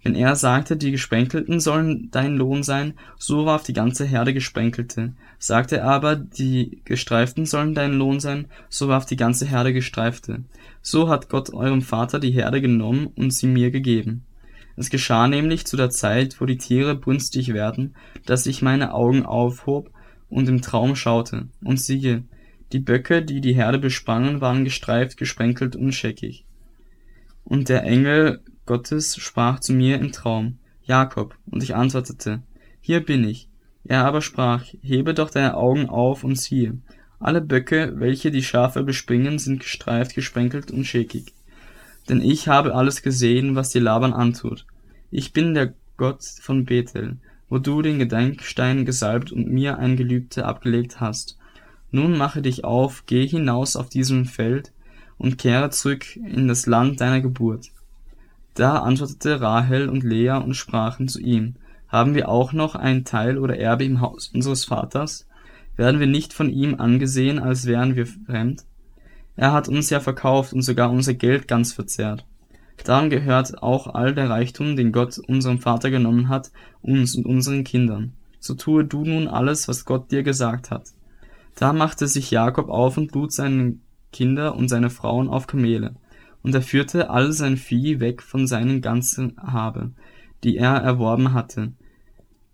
Wenn 0.03 0.13
er 0.13 0.35
sagte, 0.35 0.75
die 0.75 0.91
Gesprenkelten 0.91 1.61
sollen 1.61 2.09
dein 2.11 2.35
Lohn 2.35 2.63
sein, 2.63 2.95
so 3.17 3.45
warf 3.45 3.63
die 3.63 3.71
ganze 3.71 4.03
Herde 4.03 4.33
Gesprenkelte. 4.33 5.13
Sagte 5.39 5.77
er 5.77 5.85
aber, 5.85 6.17
die 6.17 6.81
Gestreiften 6.83 7.45
sollen 7.45 7.73
dein 7.73 7.93
Lohn 7.93 8.19
sein, 8.19 8.47
so 8.67 8.89
warf 8.89 9.05
die 9.05 9.15
ganze 9.15 9.45
Herde 9.45 9.71
Gestreifte. 9.71 10.43
So 10.81 11.07
hat 11.07 11.29
Gott 11.29 11.53
eurem 11.53 11.81
Vater 11.81 12.19
die 12.19 12.31
Herde 12.31 12.59
genommen 12.59 13.07
und 13.15 13.31
sie 13.31 13.47
mir 13.47 13.71
gegeben. 13.71 14.25
Es 14.75 14.89
geschah 14.89 15.29
nämlich 15.29 15.65
zu 15.65 15.77
der 15.77 15.91
Zeit, 15.91 16.41
wo 16.41 16.45
die 16.45 16.57
Tiere 16.57 16.95
brünstig 16.95 17.53
werden, 17.53 17.95
dass 18.25 18.47
ich 18.47 18.61
meine 18.61 18.93
Augen 18.93 19.25
aufhob 19.25 19.91
und 20.29 20.49
im 20.49 20.61
Traum 20.61 20.97
schaute, 20.97 21.47
und 21.63 21.79
siehe, 21.79 22.25
die 22.75 22.82
Böcke, 22.82 23.24
die 23.24 23.39
die 23.39 23.53
Herde 23.53 23.79
besprangen, 23.79 24.41
waren 24.41 24.65
gestreift, 24.65 25.15
gesprenkelt 25.15 25.77
und 25.77 25.94
scheckig. 25.94 26.44
Und 27.46 27.70
der 27.70 27.84
Engel 27.84 28.41
Gottes 28.65 29.15
sprach 29.15 29.62
zu 29.62 29.72
mir 29.72 29.98
im 29.98 30.12
Traum, 30.12 30.58
Jakob, 30.84 31.38
und 31.46 31.63
ich 31.63 31.74
antwortete, 31.74 32.41
Hier 32.82 33.00
bin 33.00 33.24
ich. 33.24 33.48
Er 33.86 34.03
aber 34.03 34.20
sprach, 34.20 34.65
Hebe 34.82 35.13
doch 35.13 35.29
deine 35.29 35.55
Augen 35.55 35.88
auf 35.88 36.25
und 36.25 36.38
siehe, 36.38 36.77
alle 37.17 37.39
Böcke, 37.39 37.94
welche 37.96 38.29
die 38.29 38.44
Schafe 38.44 38.84
bespringen, 38.84 39.39
sind 39.39 39.62
gestreift, 39.62 40.13
gesprenkelt 40.13 40.70
und 40.70 40.84
schäkig. 40.84 41.32
Denn 42.10 42.20
ich 42.20 42.50
habe 42.50 42.75
alles 42.75 43.01
gesehen, 43.01 43.55
was 43.55 43.70
dir 43.70 43.82
Laban 43.82 44.12
antut. 44.12 44.65
Ich 45.12 45.32
bin 45.32 45.53
der 45.53 45.74
Gott 45.96 46.25
von 46.41 46.65
Bethel, 46.65 47.20
wo 47.48 47.58
du 47.58 47.82
den 47.82 48.00
Gedenkstein 48.00 48.84
gesalbt 48.84 49.32
und 49.32 49.48
mir 49.48 49.79
ein 49.79 49.96
Gelübde 49.96 50.44
abgelegt 50.44 51.00
hast. 51.00 51.38
Nun 51.95 52.17
mache 52.17 52.41
dich 52.41 52.65
auf, 52.65 53.05
geh 53.05 53.25
hinaus 53.25 53.77
auf 53.77 53.87
diesem 53.87 54.25
Feld 54.25 54.73
und 55.17 55.37
kehre 55.37 55.69
zurück 55.69 56.17
in 56.17 56.49
das 56.49 56.65
Land 56.65 56.99
deiner 56.99 57.21
Geburt. 57.21 57.71
Da 58.53 58.79
antwortete 58.79 59.39
Rahel 59.39 59.87
und 59.87 60.03
Lea 60.03 60.31
und 60.31 60.55
sprachen 60.55 61.07
zu 61.07 61.21
ihm, 61.21 61.55
haben 61.87 62.13
wir 62.13 62.27
auch 62.27 62.51
noch 62.51 62.75
ein 62.75 63.05
Teil 63.05 63.37
oder 63.37 63.57
Erbe 63.57 63.85
im 63.85 64.01
Haus 64.01 64.27
unseres 64.33 64.65
Vaters? 64.65 65.25
Werden 65.77 66.01
wir 66.01 66.07
nicht 66.07 66.33
von 66.33 66.49
ihm 66.49 66.81
angesehen, 66.81 67.39
als 67.39 67.65
wären 67.65 67.95
wir 67.95 68.07
fremd? 68.07 68.65
Er 69.37 69.53
hat 69.53 69.69
uns 69.69 69.89
ja 69.89 70.01
verkauft 70.01 70.51
und 70.51 70.63
sogar 70.63 70.91
unser 70.91 71.13
Geld 71.13 71.47
ganz 71.47 71.71
verzehrt. 71.71 72.25
Darum 72.83 73.09
gehört 73.09 73.63
auch 73.63 73.87
all 73.87 74.13
der 74.13 74.29
Reichtum, 74.29 74.75
den 74.75 74.91
Gott 74.91 75.17
unserem 75.17 75.59
Vater 75.59 75.91
genommen 75.91 76.27
hat, 76.27 76.51
uns 76.81 77.15
und 77.15 77.25
unseren 77.25 77.63
Kindern. 77.63 78.11
So 78.41 78.53
tue 78.53 78.83
du 78.83 79.05
nun 79.05 79.29
alles, 79.29 79.69
was 79.69 79.85
Gott 79.85 80.11
dir 80.11 80.23
gesagt 80.23 80.71
hat. 80.71 80.91
Da 81.55 81.74
machte 81.74 82.07
sich 82.07 82.31
Jakob 82.31 82.69
auf 82.69 82.97
und 82.97 83.13
lud 83.13 83.31
seine 83.31 83.77
Kinder 84.12 84.55
und 84.55 84.67
seine 84.67 84.89
Frauen 84.89 85.29
auf 85.29 85.47
Kamele. 85.47 85.95
Und 86.43 86.53
er 86.53 86.62
führte 86.62 87.09
all 87.09 87.31
sein 87.31 87.57
Vieh 87.57 88.00
weg 88.00 88.21
von 88.21 88.45
seinen 88.45 88.81
ganzen 88.81 89.35
Habe, 89.38 89.91
die 90.43 90.57
er 90.57 90.75
erworben 90.75 91.33
hatte, 91.33 91.71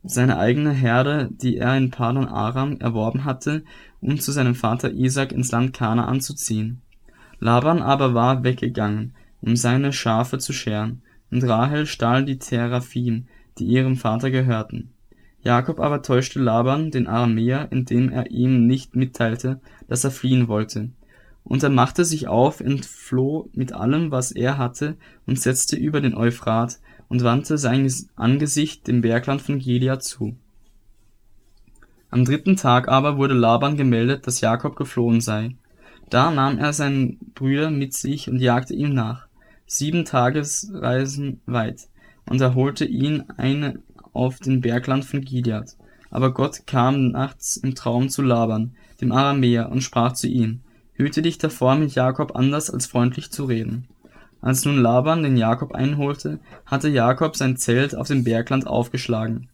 seine 0.04 0.40
eigene 0.40 0.72
Herde, 0.72 1.30
die 1.32 1.58
er 1.58 1.78
in 1.78 1.92
Padan 1.92 2.28
Aram 2.28 2.78
erworben 2.80 3.26
hatte, 3.26 3.64
um 4.00 4.20
zu 4.20 4.32
seinem 4.32 4.56
Vater 4.56 4.92
Isaac 4.92 5.32
ins 5.32 5.52
Land 5.52 5.74
Kanaan 5.74 6.22
zu 6.22 6.34
ziehen. 6.34 6.82
Laban 7.40 7.82
aber 7.82 8.14
war 8.14 8.44
weggegangen, 8.44 9.14
um 9.42 9.56
seine 9.56 9.94
Schafe 9.94 10.38
zu 10.38 10.54
scheren, 10.54 11.02
und 11.32 11.44
Rahel 11.44 11.86
stahl 11.86 12.26
die 12.26 12.40
Teraphim, 12.40 13.28
die 13.58 13.66
ihrem 13.66 13.96
Vater 13.96 14.32
gehörten. 14.32 14.92
Jakob 15.44 15.80
aber 15.80 16.02
täuschte 16.02 16.40
Laban, 16.40 16.92
den 16.92 17.08
Aramäer, 17.08 17.68
indem 17.72 18.10
er 18.10 18.30
ihm 18.32 18.68
nicht 18.68 18.96
mitteilte, 18.96 19.60
dass 19.88 20.04
er 20.04 20.12
fliehen 20.12 20.48
wollte. 20.48 20.90
Und 21.44 21.64
er 21.64 21.70
machte 21.70 22.06
sich 22.06 22.28
auf, 22.28 22.60
entfloh 22.60 23.50
mit 23.54 23.74
allem, 23.74 24.12
was 24.12 24.32
er 24.32 24.58
hatte, 24.58 24.96
und 25.26 25.40
setzte 25.40 25.76
über 25.76 26.00
den 26.00 26.16
Euphrat 26.16 26.80
und 27.08 27.24
wandte 27.24 27.58
sein 27.58 27.92
Angesicht 28.16 28.88
dem 28.88 29.02
Bergland 29.02 29.42
von 29.42 29.58
Gilead 29.58 30.04
zu. 30.04 30.36
Am 32.12 32.26
dritten 32.26 32.58
Tag 32.58 32.88
aber 32.88 33.18
wurde 33.18 33.34
Laban 33.34 33.78
gemeldet, 33.78 34.28
dass 34.28 34.42
Jakob 34.42 34.76
geflohen 34.76 35.22
sei. 35.22 35.56
Da 36.10 36.30
nahm 36.30 36.60
er 36.60 36.74
seinen 36.74 37.18
Brüder 37.34 37.72
mit 37.72 37.94
sich 37.94 38.30
und 38.30 38.40
jagte 38.40 38.74
ihm 38.74 38.94
nach 38.94 39.28
sieben 39.66 40.04
Tagesreisen 40.04 41.40
weit, 41.46 41.88
und 42.30 42.42
er 42.42 42.54
holte 42.54 42.84
ihn 42.86 43.24
ein 43.38 43.80
auf 44.14 44.40
den 44.40 44.62
Bergland 44.62 45.06
von 45.06 45.22
Gilead. 45.22 45.76
Aber 46.10 46.34
Gott 46.34 46.68
kam 46.68 47.10
nachts 47.10 47.58
im 47.58 47.76
Traum 47.76 48.10
zu 48.10 48.22
Laban, 48.22 48.72
dem 49.00 49.12
Aramäer, 49.12 49.72
und 49.72 49.82
sprach 49.82 50.14
zu 50.14 50.28
ihm, 50.28 50.62
Hüte 50.94 51.22
dich 51.22 51.38
davor, 51.38 51.76
mit 51.76 51.96
Jakob 51.96 52.36
anders 52.36 52.70
als 52.70 52.86
freundlich 52.86 53.32
zu 53.32 53.46
reden. 53.46 53.88
Als 54.42 54.66
nun 54.66 54.78
Laban 54.78 55.24
den 55.24 55.38
Jakob 55.38 55.74
einholte, 55.74 56.40
hatte 56.66 56.90
Jakob 56.90 57.36
sein 57.36 57.58
Zelt 57.58 57.96
auf 57.96 58.08
dem 58.08 58.24
Bergland 58.24 58.68
aufgeschlagen. 58.68 59.48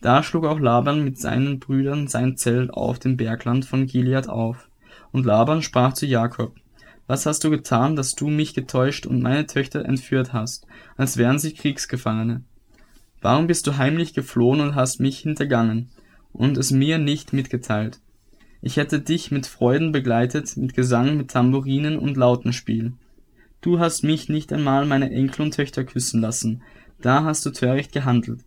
Da 0.00 0.22
schlug 0.22 0.44
auch 0.44 0.60
Laban 0.60 1.02
mit 1.02 1.18
seinen 1.18 1.60
Brüdern 1.60 2.08
sein 2.08 2.36
Zelt 2.36 2.72
auf 2.72 2.98
dem 2.98 3.16
Bergland 3.16 3.64
von 3.64 3.86
Gilead 3.86 4.28
auf. 4.28 4.68
Und 5.12 5.24
Laban 5.24 5.62
sprach 5.62 5.94
zu 5.94 6.06
Jakob, 6.06 6.54
was 7.06 7.26
hast 7.26 7.44
du 7.44 7.50
getan, 7.50 7.96
dass 7.96 8.14
du 8.14 8.28
mich 8.28 8.54
getäuscht 8.54 9.06
und 9.06 9.22
meine 9.22 9.46
Töchter 9.46 9.84
entführt 9.84 10.32
hast, 10.32 10.66
als 10.96 11.16
wären 11.16 11.38
sie 11.38 11.52
Kriegsgefangene? 11.52 12.42
Warum 13.24 13.46
bist 13.46 13.66
du 13.66 13.78
heimlich 13.78 14.12
geflohen 14.12 14.60
und 14.60 14.74
hast 14.74 15.00
mich 15.00 15.20
hintergangen 15.20 15.88
und 16.34 16.58
es 16.58 16.72
mir 16.72 16.98
nicht 16.98 17.32
mitgeteilt? 17.32 17.98
Ich 18.60 18.76
hätte 18.76 19.00
dich 19.00 19.30
mit 19.30 19.46
Freuden 19.46 19.92
begleitet, 19.92 20.58
mit 20.58 20.74
Gesang, 20.74 21.16
mit 21.16 21.30
Tambourinen 21.30 21.98
und 21.98 22.18
Lautenspiel. 22.18 22.92
Du 23.62 23.78
hast 23.78 24.02
mich 24.02 24.28
nicht 24.28 24.52
einmal 24.52 24.84
meine 24.84 25.10
Enkel 25.10 25.40
und 25.40 25.54
Töchter 25.54 25.84
küssen 25.84 26.20
lassen, 26.20 26.62
da 27.00 27.24
hast 27.24 27.46
du 27.46 27.50
töricht 27.50 27.92
gehandelt. 27.92 28.44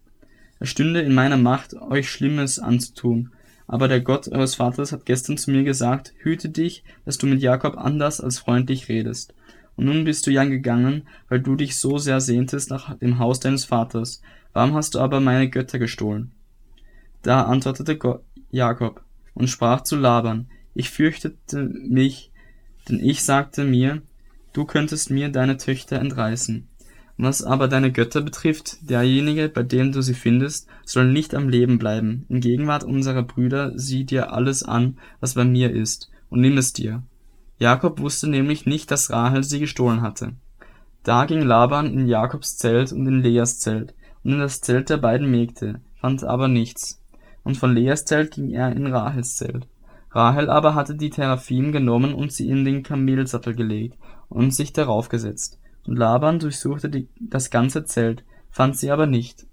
Es 0.59 0.69
stünde 0.69 1.01
in 1.01 1.15
meiner 1.15 1.37
Macht, 1.37 1.73
euch 1.73 2.11
Schlimmes 2.11 2.59
anzutun, 2.59 3.31
aber 3.65 3.87
der 3.87 4.01
Gott 4.01 4.27
eures 4.27 4.53
Vaters 4.53 4.91
hat 4.91 5.07
gestern 5.07 5.39
zu 5.39 5.49
mir 5.49 5.63
gesagt, 5.63 6.13
hüte 6.19 6.49
dich, 6.49 6.83
dass 7.03 7.17
du 7.17 7.25
mit 7.25 7.41
Jakob 7.41 7.77
anders 7.77 8.21
als 8.21 8.37
freundlich 8.37 8.89
redest. 8.89 9.33
Und 9.77 9.85
nun 9.85 10.03
bist 10.03 10.27
du 10.27 10.31
ja 10.31 10.43
gegangen, 10.43 11.03
weil 11.29 11.39
du 11.39 11.55
dich 11.55 11.77
so 11.77 11.97
sehr 11.97 12.19
sehntest 12.19 12.69
nach 12.69 12.97
dem 12.97 13.19
Haus 13.19 13.39
deines 13.39 13.63
Vaters. 13.63 14.21
Warum 14.51 14.73
hast 14.73 14.95
du 14.95 14.99
aber 14.99 15.19
meine 15.19 15.49
Götter 15.49 15.79
gestohlen? 15.79 16.31
Da 17.21 17.43
antwortete 17.43 17.97
Jakob 18.51 19.03
und 19.33 19.49
sprach 19.49 19.81
zu 19.81 19.95
Laban, 19.95 20.47
ich 20.73 20.89
fürchtete 20.89 21.63
mich, 21.63 22.31
denn 22.89 22.99
ich 22.99 23.23
sagte 23.23 23.63
mir, 23.63 24.01
du 24.53 24.65
könntest 24.65 25.11
mir 25.11 25.29
deine 25.29 25.57
Töchter 25.57 25.99
entreißen. 25.99 26.67
Was 27.19 27.43
aber 27.43 27.67
deine 27.67 27.91
Götter 27.91 28.21
betrifft, 28.21 28.77
derjenige, 28.87 29.49
bei 29.49 29.63
dem 29.63 29.91
du 29.91 30.01
sie 30.01 30.13
findest, 30.13 30.67
soll 30.85 31.11
nicht 31.11 31.33
am 31.33 31.49
Leben 31.49 31.79
bleiben. 31.79 32.25
In 32.29 32.41
Gegenwart 32.41 32.83
unserer 32.83 33.23
Brüder 33.23 33.71
sieh 33.75 34.05
dir 34.05 34.31
alles 34.33 34.61
an, 34.61 34.99
was 35.19 35.33
bei 35.33 35.43
mir 35.43 35.71
ist, 35.71 36.11
und 36.29 36.41
nimm 36.41 36.57
es 36.59 36.73
dir. 36.73 37.03
Jakob 37.59 37.99
wusste 37.99 38.27
nämlich 38.27 38.65
nicht, 38.65 38.91
dass 38.91 39.09
Rahel 39.09 39.43
sie 39.43 39.59
gestohlen 39.59 40.01
hatte. 40.01 40.33
Da 41.03 41.25
ging 41.25 41.41
Laban 41.41 41.87
in 41.87 42.07
Jakobs 42.07 42.57
Zelt 42.57 42.91
und 42.91 43.07
in 43.07 43.21
Leas 43.21 43.59
Zelt 43.59 43.95
und 44.23 44.33
in 44.33 44.39
das 44.39 44.61
Zelt 44.61 44.89
der 44.89 44.97
beiden 44.97 45.31
Mägde, 45.31 45.81
fand 45.95 46.23
aber 46.23 46.47
nichts. 46.47 47.01
Und 47.43 47.57
von 47.57 47.73
Leas 47.73 48.05
Zelt 48.05 48.31
ging 48.35 48.51
er 48.51 48.73
in 48.73 48.87
Rahels 48.87 49.37
Zelt. 49.37 49.67
Rahel 50.11 50.49
aber 50.49 50.75
hatte 50.75 50.95
die 50.95 51.09
Teraphim 51.09 51.71
genommen 51.71 52.13
und 52.13 52.31
sie 52.31 52.49
in 52.49 52.65
den 52.65 52.83
Kamelsattel 52.83 53.55
gelegt 53.55 53.97
und 54.29 54.53
sich 54.53 54.73
darauf 54.73 55.09
gesetzt. 55.09 55.59
Und 55.85 55.97
Laban 55.97 56.39
durchsuchte 56.39 56.89
die, 56.89 57.07
das 57.19 57.49
ganze 57.49 57.85
Zelt, 57.85 58.23
fand 58.49 58.77
sie 58.77 58.91
aber 58.91 59.05
nicht. 59.05 59.45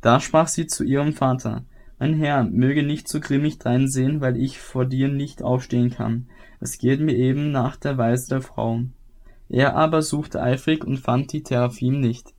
Da 0.00 0.20
sprach 0.20 0.48
sie 0.48 0.66
zu 0.66 0.84
ihrem 0.84 1.12
Vater, 1.12 1.64
Mein 1.98 2.14
Herr, 2.14 2.44
möge 2.44 2.82
nicht 2.82 3.08
so 3.08 3.20
grimmig 3.20 3.58
dreinsehen, 3.58 4.20
weil 4.20 4.36
ich 4.36 4.60
vor 4.60 4.84
dir 4.84 5.08
nicht 5.08 5.42
aufstehen 5.42 5.90
kann. 5.90 6.28
Es 6.60 6.76
geht 6.76 7.00
mir 7.00 7.16
eben 7.16 7.50
nach 7.50 7.76
der 7.76 7.96
Weise 7.96 8.28
der 8.28 8.42
Frauen. 8.42 8.92
Er 9.48 9.76
aber 9.76 10.02
suchte 10.02 10.42
eifrig 10.42 10.84
und 10.84 10.98
fand 10.98 11.32
die 11.32 11.42
Teraphim 11.42 12.00
nicht. 12.00 12.34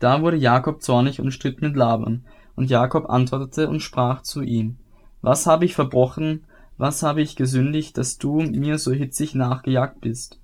Da 0.00 0.22
wurde 0.22 0.36
Jakob 0.36 0.82
zornig 0.82 1.20
und 1.20 1.32
stritt 1.32 1.62
mit 1.62 1.76
Laban, 1.76 2.24
und 2.56 2.68
Jakob 2.68 3.08
antwortete 3.08 3.68
und 3.68 3.80
sprach 3.80 4.22
zu 4.22 4.42
ihm, 4.42 4.76
Was 5.22 5.46
habe 5.46 5.64
ich 5.64 5.74
verbrochen, 5.74 6.44
was 6.76 7.02
habe 7.02 7.22
ich 7.22 7.36
gesündigt, 7.36 7.96
dass 7.96 8.18
du 8.18 8.40
mir 8.40 8.78
so 8.78 8.92
hitzig 8.92 9.34
nachgejagt 9.34 10.00
bist? 10.00 10.38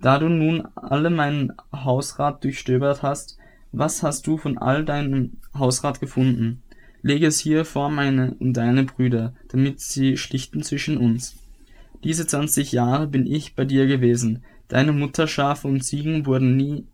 Da 0.00 0.18
du 0.18 0.28
nun 0.28 0.68
alle 0.74 1.08
meinen 1.08 1.52
Hausrat 1.72 2.44
durchstöbert 2.44 3.02
hast, 3.02 3.38
was 3.72 4.02
hast 4.02 4.26
du 4.26 4.36
von 4.36 4.58
all 4.58 4.84
deinem 4.84 5.38
Hausrat 5.54 6.00
gefunden? 6.00 6.62
Lege 7.00 7.26
es 7.26 7.40
hier 7.40 7.64
vor 7.64 7.90
meine 7.90 8.34
und 8.38 8.54
deine 8.54 8.84
Brüder, 8.84 9.34
damit 9.48 9.80
sie 9.80 10.16
schlichten 10.16 10.62
zwischen 10.62 10.98
uns. 10.98 11.36
Diese 12.04 12.26
zwanzig 12.26 12.72
Jahre 12.72 13.06
bin 13.06 13.26
ich 13.26 13.54
bei 13.54 13.64
dir 13.64 13.86
gewesen, 13.86 14.44
deine 14.68 14.92
Mutter 14.92 15.26
Schafe 15.26 15.68
und 15.68 15.82
Ziegen 15.82 16.26
wurden 16.26 16.56
nie 16.56 16.86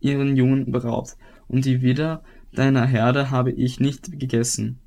ihren 0.00 0.36
Jungen 0.36 0.70
beraubt, 0.72 1.16
und 1.48 1.64
die 1.64 1.82
Widder 1.82 2.22
deiner 2.52 2.86
Herde 2.86 3.30
habe 3.30 3.52
ich 3.52 3.80
nicht 3.80 4.18
gegessen. 4.18 4.78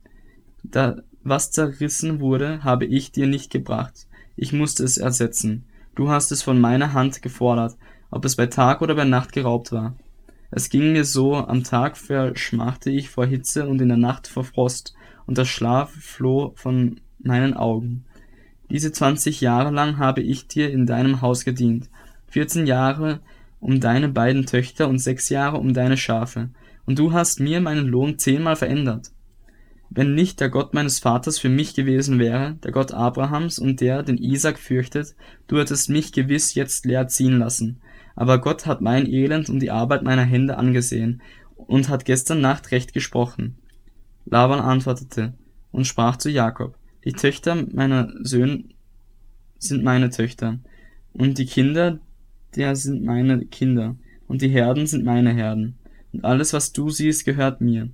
Da 0.64 0.98
was 1.24 1.52
zerrissen 1.52 2.20
wurde, 2.20 2.64
habe 2.64 2.86
ich 2.86 3.12
dir 3.12 3.26
nicht 3.26 3.52
gebracht, 3.52 4.08
ich 4.36 4.54
musste 4.54 4.84
es 4.84 4.98
ersetzen. 4.98 5.66
Du 5.96 6.10
hast 6.10 6.32
es 6.32 6.44
von 6.44 6.60
meiner 6.60 6.94
Hand 6.94 7.22
gefordert, 7.22 7.78
ob 8.12 8.26
es 8.26 8.36
bei 8.36 8.46
Tag 8.46 8.82
oder 8.82 8.96
bei 8.96 9.06
Nacht 9.06 9.32
geraubt 9.32 9.72
war. 9.72 9.96
Es 10.52 10.70
ging 10.70 10.92
mir 10.92 11.04
so, 11.04 11.36
am 11.36 11.64
Tag 11.64 11.98
verschmachte 11.98 12.92
ich 12.92 13.10
vor 13.10 13.26
Hitze 13.26 13.68
und 13.68 13.82
in 13.82 13.88
der 13.88 13.98
Nacht 13.98 14.28
vor 14.28 14.44
Frost, 14.44 14.94
und 15.26 15.38
der 15.38 15.46
Schlaf 15.46 15.92
floh 15.92 16.54
von 16.56 17.02
meinen 17.18 17.56
Augen. 17.56 18.05
Diese 18.70 18.92
zwanzig 18.92 19.42
Jahre 19.42 19.72
lang 19.72 19.98
habe 19.98 20.22
ich 20.22 20.48
dir 20.48 20.72
in 20.72 20.86
deinem 20.86 21.22
Haus 21.22 21.46
gedient, 21.46 21.90
vierzehn 22.28 22.66
Jahre 22.66 23.20
um 23.60 23.80
deine 23.80 24.10
beiden 24.10 24.46
Töchter 24.46 24.88
und 24.88 25.00
sechs 25.00 25.30
Jahre 25.30 25.58
um 25.58 25.74
deine 25.74 25.98
Schafe, 25.98 26.50
und 26.86 27.00
du 27.00 27.14
hast 27.14 27.40
mir 27.40 27.62
meinen 27.62 27.88
Lohn 27.88 28.20
zehnmal 28.20 28.56
verändert. 28.56 29.12
Wenn 29.90 30.14
nicht 30.14 30.40
der 30.40 30.50
Gott 30.50 30.74
meines 30.74 31.00
Vaters 31.00 31.40
für 31.40 31.50
mich 31.50 31.74
gewesen 31.74 32.20
wäre, 32.20 32.58
der 32.64 32.72
Gott 32.72 32.92
Abrahams 32.92 33.60
und 33.60 33.82
der, 33.82 34.04
den 34.04 34.18
Isaac 34.18 34.60
fürchtet, 34.60 35.16
du 35.48 35.58
hättest 35.58 35.90
mich 35.90 36.12
gewiss 36.12 36.54
jetzt 36.54 36.86
leer 36.86 37.08
ziehen 37.08 37.40
lassen. 37.40 37.82
Aber 38.16 38.40
Gott 38.40 38.66
hat 38.66 38.82
mein 38.82 39.08
Elend 39.08 39.50
und 39.50 39.60
die 39.60 39.72
Arbeit 39.72 40.04
meiner 40.04 40.24
Hände 40.24 40.58
angesehen 40.58 41.22
und 41.56 41.90
hat 41.90 42.06
gestern 42.06 42.42
Nacht 42.42 42.72
recht 42.72 42.94
gesprochen. 42.94 43.58
Laban 44.26 44.60
antwortete 44.60 45.34
und 45.72 45.86
sprach 45.86 46.18
zu 46.18 46.30
Jakob, 46.30 46.78
die 47.06 47.14
Töchter 47.14 47.56
meiner 47.72 48.12
Söhne 48.22 48.66
sind 49.60 49.84
meine 49.84 50.10
Töchter, 50.10 50.60
und 51.14 51.38
die 51.38 51.46
Kinder 51.46 52.00
der 52.56 52.76
sind 52.76 53.04
meine 53.04 53.46
Kinder, 53.46 53.96
und 54.28 54.42
die 54.42 54.50
Herden 54.50 54.88
sind 54.88 55.06
meine 55.06 55.34
Herden, 55.34 55.78
und 56.14 56.24
alles, 56.24 56.54
was 56.54 56.72
du 56.72 56.90
siehst, 56.90 57.26
gehört 57.26 57.62
mir. 57.62 57.90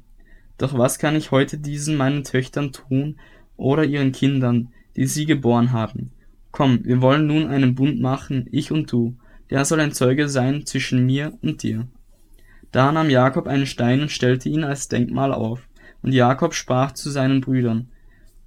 Doch 0.57 0.77
was 0.77 0.99
kann 0.99 1.15
ich 1.15 1.31
heute 1.31 1.57
diesen 1.57 1.97
meinen 1.97 2.23
Töchtern 2.23 2.71
tun 2.71 3.17
oder 3.57 3.83
ihren 3.83 4.11
Kindern, 4.11 4.69
die 4.95 5.07
sie 5.07 5.25
geboren 5.25 5.71
haben? 5.71 6.11
Komm, 6.51 6.85
wir 6.85 7.01
wollen 7.01 7.25
nun 7.25 7.47
einen 7.47 7.75
Bund 7.75 7.99
machen, 7.99 8.47
ich 8.51 8.71
und 8.71 8.91
du, 8.91 9.17
der 9.49 9.65
soll 9.65 9.79
ein 9.79 9.93
Zeuge 9.93 10.29
sein 10.29 10.65
zwischen 10.65 11.05
mir 11.05 11.37
und 11.41 11.63
dir. 11.63 11.87
Da 12.71 12.91
nahm 12.91 13.09
Jakob 13.09 13.47
einen 13.47 13.65
Stein 13.65 14.01
und 14.01 14.11
stellte 14.11 14.49
ihn 14.49 14.63
als 14.63 14.87
Denkmal 14.87 15.33
auf, 15.33 15.67
und 16.03 16.13
Jakob 16.13 16.53
sprach 16.53 16.91
zu 16.91 17.09
seinen 17.09 17.41
Brüdern, 17.41 17.89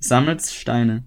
Sammelt 0.06 0.42
Steine. 0.42 1.02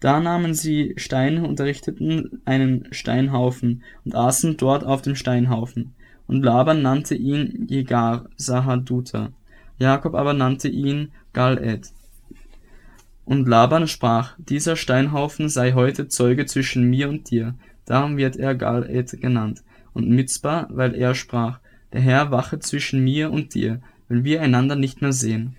Da 0.00 0.18
nahmen 0.18 0.52
sie 0.52 0.94
Steine 0.96 1.46
und 1.46 1.60
errichteten 1.60 2.42
einen 2.44 2.88
Steinhaufen 2.90 3.84
und 4.04 4.16
aßen 4.16 4.56
dort 4.56 4.82
auf 4.82 5.00
dem 5.00 5.14
Steinhaufen. 5.14 5.94
Und 6.26 6.42
Laban 6.42 6.82
nannte 6.82 7.14
ihn 7.14 7.66
Jegar 7.68 8.28
Sahaduta, 8.36 9.30
Jakob 9.78 10.16
aber 10.16 10.32
nannte 10.32 10.66
ihn 10.66 11.12
Gal-Ed. 11.34 11.92
Und 13.24 13.46
Laban 13.46 13.86
sprach, 13.86 14.34
dieser 14.38 14.74
Steinhaufen 14.74 15.48
sei 15.48 15.74
heute 15.74 16.08
Zeuge 16.08 16.46
zwischen 16.46 16.90
mir 16.90 17.08
und 17.08 17.30
dir, 17.30 17.54
darum 17.84 18.16
wird 18.16 18.34
er 18.34 18.56
Gal-Ed 18.56 19.20
genannt. 19.20 19.62
Und 19.92 20.10
Mitzbah, 20.10 20.66
weil 20.70 20.96
er 20.96 21.14
sprach, 21.14 21.60
der 21.92 22.00
Herr 22.00 22.32
wache 22.32 22.58
zwischen 22.58 23.04
mir 23.04 23.30
und 23.30 23.54
dir, 23.54 23.80
wenn 24.08 24.24
wir 24.24 24.42
einander 24.42 24.74
nicht 24.74 25.00
mehr 25.00 25.12
sehen. 25.12 25.54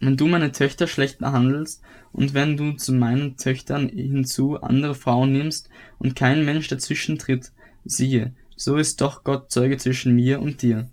Wenn 0.00 0.16
du 0.16 0.26
meine 0.26 0.50
Töchter 0.50 0.86
schlecht 0.86 1.18
behandelst, 1.18 1.82
und 2.12 2.34
wenn 2.34 2.56
du 2.56 2.72
zu 2.72 2.92
meinen 2.92 3.36
Töchtern 3.36 3.88
hinzu 3.88 4.60
andere 4.60 4.94
Frauen 4.94 5.32
nimmst, 5.32 5.68
und 5.98 6.16
kein 6.16 6.44
Mensch 6.44 6.68
dazwischen 6.68 7.18
tritt, 7.18 7.52
siehe, 7.84 8.32
so 8.56 8.76
ist 8.76 9.00
doch 9.00 9.24
Gott 9.24 9.50
Zeuge 9.50 9.76
zwischen 9.76 10.14
mir 10.14 10.40
und 10.40 10.62
dir. 10.62 10.88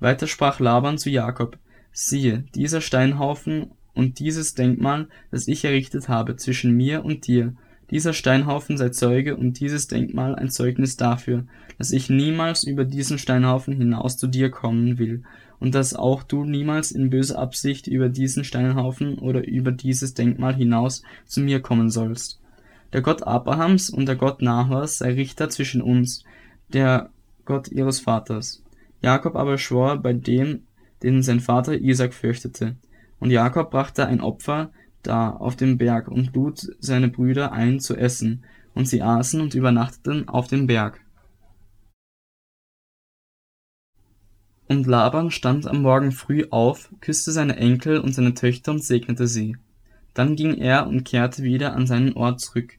Weiter 0.00 0.26
sprach 0.26 0.60
Laban 0.60 0.98
zu 0.98 1.08
Jakob, 1.08 1.58
siehe, 1.92 2.44
dieser 2.54 2.80
Steinhaufen 2.80 3.70
und 3.94 4.18
dieses 4.18 4.54
Denkmal, 4.54 5.08
das 5.30 5.48
ich 5.48 5.64
errichtet 5.64 6.08
habe 6.08 6.36
zwischen 6.36 6.76
mir 6.76 7.04
und 7.04 7.26
dir, 7.26 7.54
dieser 7.90 8.12
Steinhaufen 8.12 8.76
sei 8.76 8.90
Zeuge 8.90 9.36
und 9.36 9.60
dieses 9.60 9.88
Denkmal 9.88 10.34
ein 10.34 10.50
Zeugnis 10.50 10.96
dafür, 10.96 11.46
dass 11.78 11.90
ich 11.90 12.10
niemals 12.10 12.64
über 12.64 12.84
diesen 12.84 13.18
Steinhaufen 13.18 13.76
hinaus 13.76 14.18
zu 14.18 14.26
dir 14.26 14.50
kommen 14.50 14.98
will 14.98 15.22
und 15.60 15.74
dass 15.74 15.94
auch 15.94 16.22
du 16.22 16.44
niemals 16.44 16.90
in 16.92 17.10
böser 17.10 17.38
Absicht 17.38 17.86
über 17.86 18.08
diesen 18.08 18.44
Steinhaufen 18.44 19.18
oder 19.18 19.46
über 19.46 19.72
dieses 19.72 20.14
Denkmal 20.14 20.54
hinaus 20.54 21.02
zu 21.26 21.40
mir 21.40 21.60
kommen 21.60 21.90
sollst. 21.90 22.40
Der 22.92 23.02
Gott 23.02 23.26
Abrahams 23.26 23.90
und 23.90 24.06
der 24.06 24.16
Gott 24.16 24.40
Nahors 24.40 24.98
sei 24.98 25.12
Richter 25.12 25.50
zwischen 25.50 25.82
uns, 25.82 26.24
der 26.72 27.10
Gott 27.44 27.68
ihres 27.68 28.00
Vaters. 28.00 28.62
Jakob 29.02 29.36
aber 29.36 29.58
schwor 29.58 29.96
bei 29.96 30.12
dem, 30.12 30.62
den 31.02 31.22
sein 31.22 31.40
Vater 31.40 31.74
Isaac 31.74 32.14
fürchtete. 32.14 32.76
Und 33.20 33.30
Jakob 33.30 33.70
brachte 33.70 34.06
ein 34.06 34.20
Opfer 34.20 34.70
da 35.02 35.30
auf 35.30 35.56
dem 35.56 35.78
Berg 35.78 36.08
und 36.08 36.34
lud 36.34 36.74
seine 36.80 37.08
Brüder 37.08 37.52
ein 37.52 37.80
zu 37.80 37.96
essen, 37.96 38.44
und 38.74 38.86
sie 38.86 39.02
aßen 39.02 39.40
und 39.40 39.54
übernachteten 39.54 40.28
auf 40.28 40.46
dem 40.46 40.66
Berg. 40.66 41.00
Und 44.68 44.86
Laban 44.86 45.30
stand 45.30 45.66
am 45.66 45.80
Morgen 45.80 46.12
früh 46.12 46.44
auf, 46.50 46.90
küsste 47.00 47.32
seine 47.32 47.56
Enkel 47.56 48.00
und 48.00 48.14
seine 48.14 48.34
Töchter 48.34 48.72
und 48.72 48.84
segnete 48.84 49.26
sie. 49.26 49.56
Dann 50.12 50.36
ging 50.36 50.58
er 50.58 50.86
und 50.86 51.04
kehrte 51.04 51.42
wieder 51.42 51.74
an 51.74 51.86
seinen 51.86 52.12
Ort 52.12 52.40
zurück. 52.40 52.74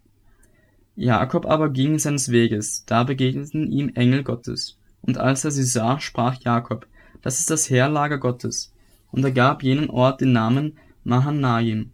Jakob 0.96 1.48
aber 1.48 1.70
ging 1.70 1.98
seines 1.98 2.30
Weges, 2.30 2.84
da 2.86 3.04
begegneten 3.04 3.72
ihm 3.72 3.90
Engel 3.96 4.24
Gottes. 4.24 4.78
Und 5.02 5.18
als 5.18 5.46
er 5.46 5.52
sie 5.52 5.64
sah, 5.64 6.00
sprach 6.00 6.40
Jakob, 6.42 6.86
das 7.22 7.40
ist 7.40 7.50
das 7.50 7.70
Heerlager 7.70 8.20
Gottes. 8.20 8.72
Und 9.12 9.24
er 9.24 9.32
gab 9.32 9.64
jenen 9.64 9.90
Ort 9.90 10.22
den 10.22 10.32
Namen 10.32 10.78
Mahanaim. 11.04 11.92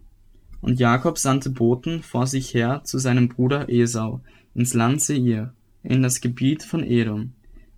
Und 0.59 0.79
Jakob 0.79 1.17
sandte 1.17 1.51
Boten 1.51 2.03
vor 2.03 2.27
sich 2.27 2.53
her 2.53 2.81
zu 2.83 2.97
seinem 2.97 3.29
Bruder 3.29 3.69
Esau, 3.69 4.21
ins 4.55 4.73
Land 4.73 5.01
Seir, 5.01 5.53
in 5.83 6.01
das 6.01 6.19
Gebiet 6.19 6.63
von 6.63 6.83
Edom. 6.83 7.33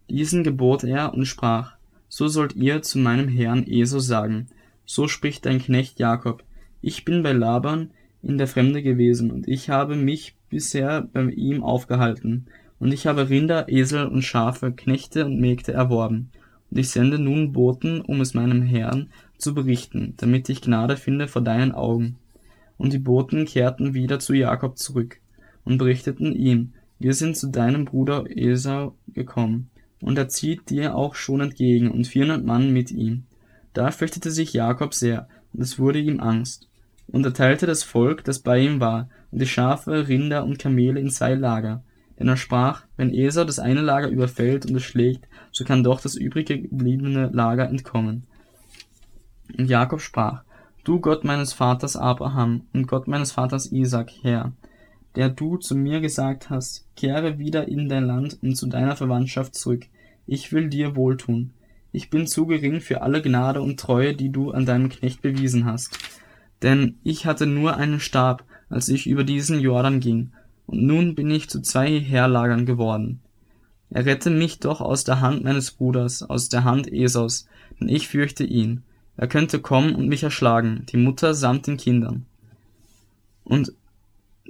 Diesen 0.10 0.44
gebot 0.44 0.84
er 0.84 1.14
und 1.14 1.26
sprach, 1.26 1.77
so 2.10 2.28
sollt 2.28 2.56
ihr 2.56 2.82
zu 2.82 3.00
meinem 3.00 3.28
Herrn 3.28 3.65
Esau 3.67 4.00
sagen, 4.00 4.48
so 4.86 5.08
spricht 5.08 5.46
dein 5.46 5.60
Knecht 5.60 6.00
Jakob, 6.00 6.43
ich 6.82 7.06
bin 7.06 7.24
bei 7.24 7.34
Laban 7.34 7.91
in 8.24 8.38
der 8.38 8.48
Fremde 8.48 8.82
gewesen, 8.82 9.32
und 9.32 9.48
ich 9.48 9.70
habe 9.70 9.96
mich 9.96 10.36
bisher 10.50 11.08
bei 11.12 11.24
ihm 11.24 11.63
aufgehalten, 11.63 12.48
und 12.80 12.93
ich 12.93 13.08
habe 13.08 13.30
Rinder, 13.30 13.70
Esel 13.70 14.06
und 14.06 14.22
Schafe, 14.22 14.72
Knechte 14.72 15.26
und 15.26 15.39
Mägde 15.39 15.74
erworben. 15.74 16.30
Und 16.70 16.78
ich 16.78 16.89
sende 16.89 17.17
nun 17.17 17.54
Boten, 17.54 18.02
um 18.02 18.22
es 18.22 18.34
meinem 18.34 18.62
Herrn 18.62 19.10
zu 19.38 19.54
berichten, 19.54 20.13
damit 20.17 20.50
ich 20.50 20.62
Gnade 20.62 20.98
finde 20.98 21.28
vor 21.28 21.41
deinen 21.41 21.72
Augen. 21.72 22.17
Und 22.78 22.93
die 22.93 23.00
Boten 23.00 23.46
kehrten 23.46 23.93
wieder 23.93 24.20
zu 24.20 24.34
Jakob 24.34 24.78
zurück 24.78 25.20
und 25.63 25.78
berichteten 25.78 26.34
ihm, 26.34 26.74
wir 27.00 27.13
sind 27.13 27.36
zu 27.36 27.48
deinem 27.48 27.86
Bruder 27.86 28.26
Esau 28.30 28.96
gekommen, 29.08 29.70
und 30.02 30.18
er 30.18 30.30
zieht 30.30 30.70
dir 30.70 30.96
auch 30.96 31.16
schon 31.16 31.42
entgegen 31.42 31.92
und 31.92 32.08
vierhundert 32.08 32.46
Mann 32.46 32.72
mit 32.72 32.92
ihm. 32.92 33.24
Da 33.74 33.92
fürchtete 33.92 34.32
sich 34.32 34.54
Jakob 34.54 34.94
sehr, 34.94 35.28
und 35.54 35.62
es 35.62 35.80
wurde 35.80 36.00
ihm 36.00 36.20
Angst. 36.20 36.68
Und 37.08 37.26
er 37.26 37.34
teilte 37.34 37.66
das 37.66 37.84
Volk, 37.84 38.24
das 38.24 38.40
bei 38.40 38.60
ihm 38.60 38.80
war, 38.80 39.10
und 39.32 39.42
die 39.42 39.48
Schafe, 39.48 40.08
Rinder 40.08 40.44
und 40.44 40.60
Kamele 40.60 41.00
in 41.00 41.10
zwei 41.10 41.34
Lager. 41.36 41.84
Denn 42.20 42.28
er 42.28 42.38
sprach, 42.38 42.84
wenn 42.96 43.14
Esau 43.14 43.44
das 43.44 43.60
eine 43.60 43.82
Lager 43.82 44.10
überfällt 44.10 44.66
und 44.66 44.76
es 44.76 44.84
schlägt, 44.84 45.28
so 45.52 45.64
kann 45.64 45.84
doch 45.84 46.02
das 46.02 46.16
übrige 46.16 46.62
gebliebene 46.62 47.30
Lager 47.32 47.70
entkommen. 47.70 48.24
Und 49.58 49.70
Jakob 49.70 50.02
sprach, 50.02 50.44
Du 50.84 51.00
Gott 51.02 51.24
meines 51.24 51.54
Vaters 51.54 51.98
Abraham 51.98 52.62
und 52.74 52.88
Gott 52.88 53.08
meines 53.08 53.32
Vaters 53.32 53.72
Isaac, 53.72 54.10
Herr, 54.22 54.54
der 55.18 55.30
du 55.30 55.58
zu 55.58 55.74
mir 55.74 56.00
gesagt 56.00 56.52
hast, 56.52 56.86
kehre 56.96 57.40
wieder 57.40 57.68
in 57.68 57.90
dein 57.90 58.06
Land 58.06 58.38
und 58.44 58.56
zu 58.56 58.68
deiner 58.68 58.96
Verwandtschaft 58.96 59.56
zurück. 59.56 59.88
Ich 60.28 60.54
will 60.54 60.70
dir 60.70 60.96
wohltun. 60.96 61.54
Ich 61.92 62.12
bin 62.12 62.28
zu 62.28 62.46
gering 62.46 62.82
für 62.82 63.02
alle 63.02 63.24
Gnade 63.24 63.64
und 63.64 63.80
Treue, 63.80 64.14
die 64.14 64.30
du 64.30 64.52
an 64.52 64.68
deinem 64.68 64.90
Knecht 64.90 65.24
bewiesen 65.24 65.66
hast. 65.66 65.98
Denn 66.62 67.00
ich 67.04 67.26
hatte 67.26 67.48
nur 67.48 67.78
einen 67.78 68.00
Stab, 68.00 68.44
als 68.70 68.90
ich 68.90 69.08
über 69.08 69.24
diesen 69.24 69.60
Jordan 69.60 70.02
ging, 70.02 70.34
und 70.68 70.84
nun 70.84 71.16
bin 71.16 71.32
ich 71.32 71.50
zu 71.50 71.62
zwei 71.64 72.00
Heerlagern 72.00 72.68
geworden. 72.68 73.20
Errette 73.90 74.30
mich 74.30 74.60
doch 74.60 74.82
aus 74.82 75.04
der 75.04 75.20
Hand 75.20 75.44
meines 75.44 75.72
Bruders, 75.72 76.22
aus 76.22 76.48
der 76.50 76.64
Hand 76.64 76.94
Esaus, 76.94 77.48
denn 77.80 77.90
ich 77.90 78.08
fürchte 78.08 78.44
ihn. 78.44 78.84
Er 79.16 79.28
könnte 79.28 79.62
kommen 79.62 79.96
und 79.96 80.10
mich 80.10 80.22
erschlagen, 80.22 80.86
die 80.90 80.98
Mutter 80.98 81.34
samt 81.34 81.66
den 81.66 81.78
Kindern. 81.78 82.28
Und 83.44 83.74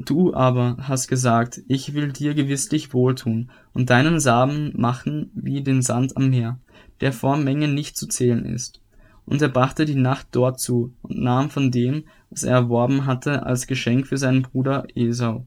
du 0.06 0.34
aber 0.34 0.78
hast 0.82 1.08
gesagt, 1.08 1.62
ich 1.68 1.94
will 1.94 2.12
dir 2.12 2.34
gewisslich 2.34 2.94
wohltun 2.94 3.50
und 3.74 3.90
deinen 3.90 4.20
Samen 4.20 4.74
machen 4.76 5.32
wie 5.34 5.62
den 5.62 5.82
Sand 5.82 6.18
am 6.18 6.30
Meer, 6.30 6.60
der 7.02 7.14
vor 7.14 7.38
Menge 7.38 7.68
nicht 7.68 7.98
zu 7.98 8.08
zählen 8.08 8.46
ist. 8.46 8.82
Und 9.26 9.42
er 9.42 9.50
brachte 9.50 9.86
die 9.86 9.96
Nacht 9.96 10.28
dort 10.32 10.60
zu 10.60 10.94
und 11.02 11.22
nahm 11.22 11.50
von 11.50 11.72
dem, 11.72 12.06
was 12.30 12.44
er 12.44 12.56
erworben 12.56 13.06
hatte, 13.06 13.46
als 13.46 13.68
Geschenk 13.68 14.08
für 14.08 14.18
seinen 14.18 14.44
Bruder 14.44 14.88
Esau. 14.96 15.46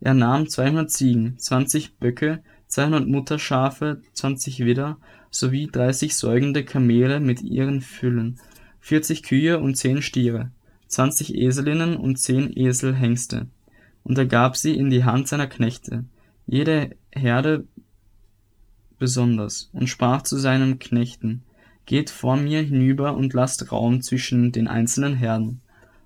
Er 0.00 0.14
nahm 0.14 0.48
200 0.48 0.90
Ziegen, 0.90 1.38
20 1.38 1.98
Böcke, 1.98 2.42
200 2.66 3.06
Mutterschafe, 3.06 4.02
20 4.12 4.64
Widder, 4.64 4.98
sowie 5.30 5.68
30 5.70 6.16
säugende 6.16 6.64
Kamele 6.64 7.20
mit 7.20 7.42
ihren 7.42 7.80
Füllen, 7.80 8.38
40 8.80 9.22
Kühe 9.22 9.58
und 9.58 9.76
10 9.76 10.02
Stiere, 10.02 10.50
20 10.88 11.34
Eselinnen 11.34 11.96
und 11.96 12.18
10 12.18 12.56
Eselhengste. 12.56 13.46
Und 14.06 14.16
er 14.18 14.26
gab 14.26 14.56
sie 14.56 14.76
in 14.76 14.88
die 14.88 15.02
Hand 15.02 15.26
seiner 15.26 15.48
Knechte, 15.48 16.04
jede 16.46 16.94
Herde 17.10 17.64
besonders, 19.00 19.68
und 19.72 19.88
sprach 19.88 20.22
zu 20.22 20.36
seinen 20.38 20.78
Knechten, 20.78 21.42
Geht 21.86 22.10
vor 22.10 22.36
mir 22.36 22.62
hinüber 22.62 23.16
und 23.16 23.34
lasst 23.34 23.72
Raum 23.72 24.02
zwischen 24.02 24.52
den 24.52 24.68
einzelnen 24.68 25.14
Herden. 25.14 25.60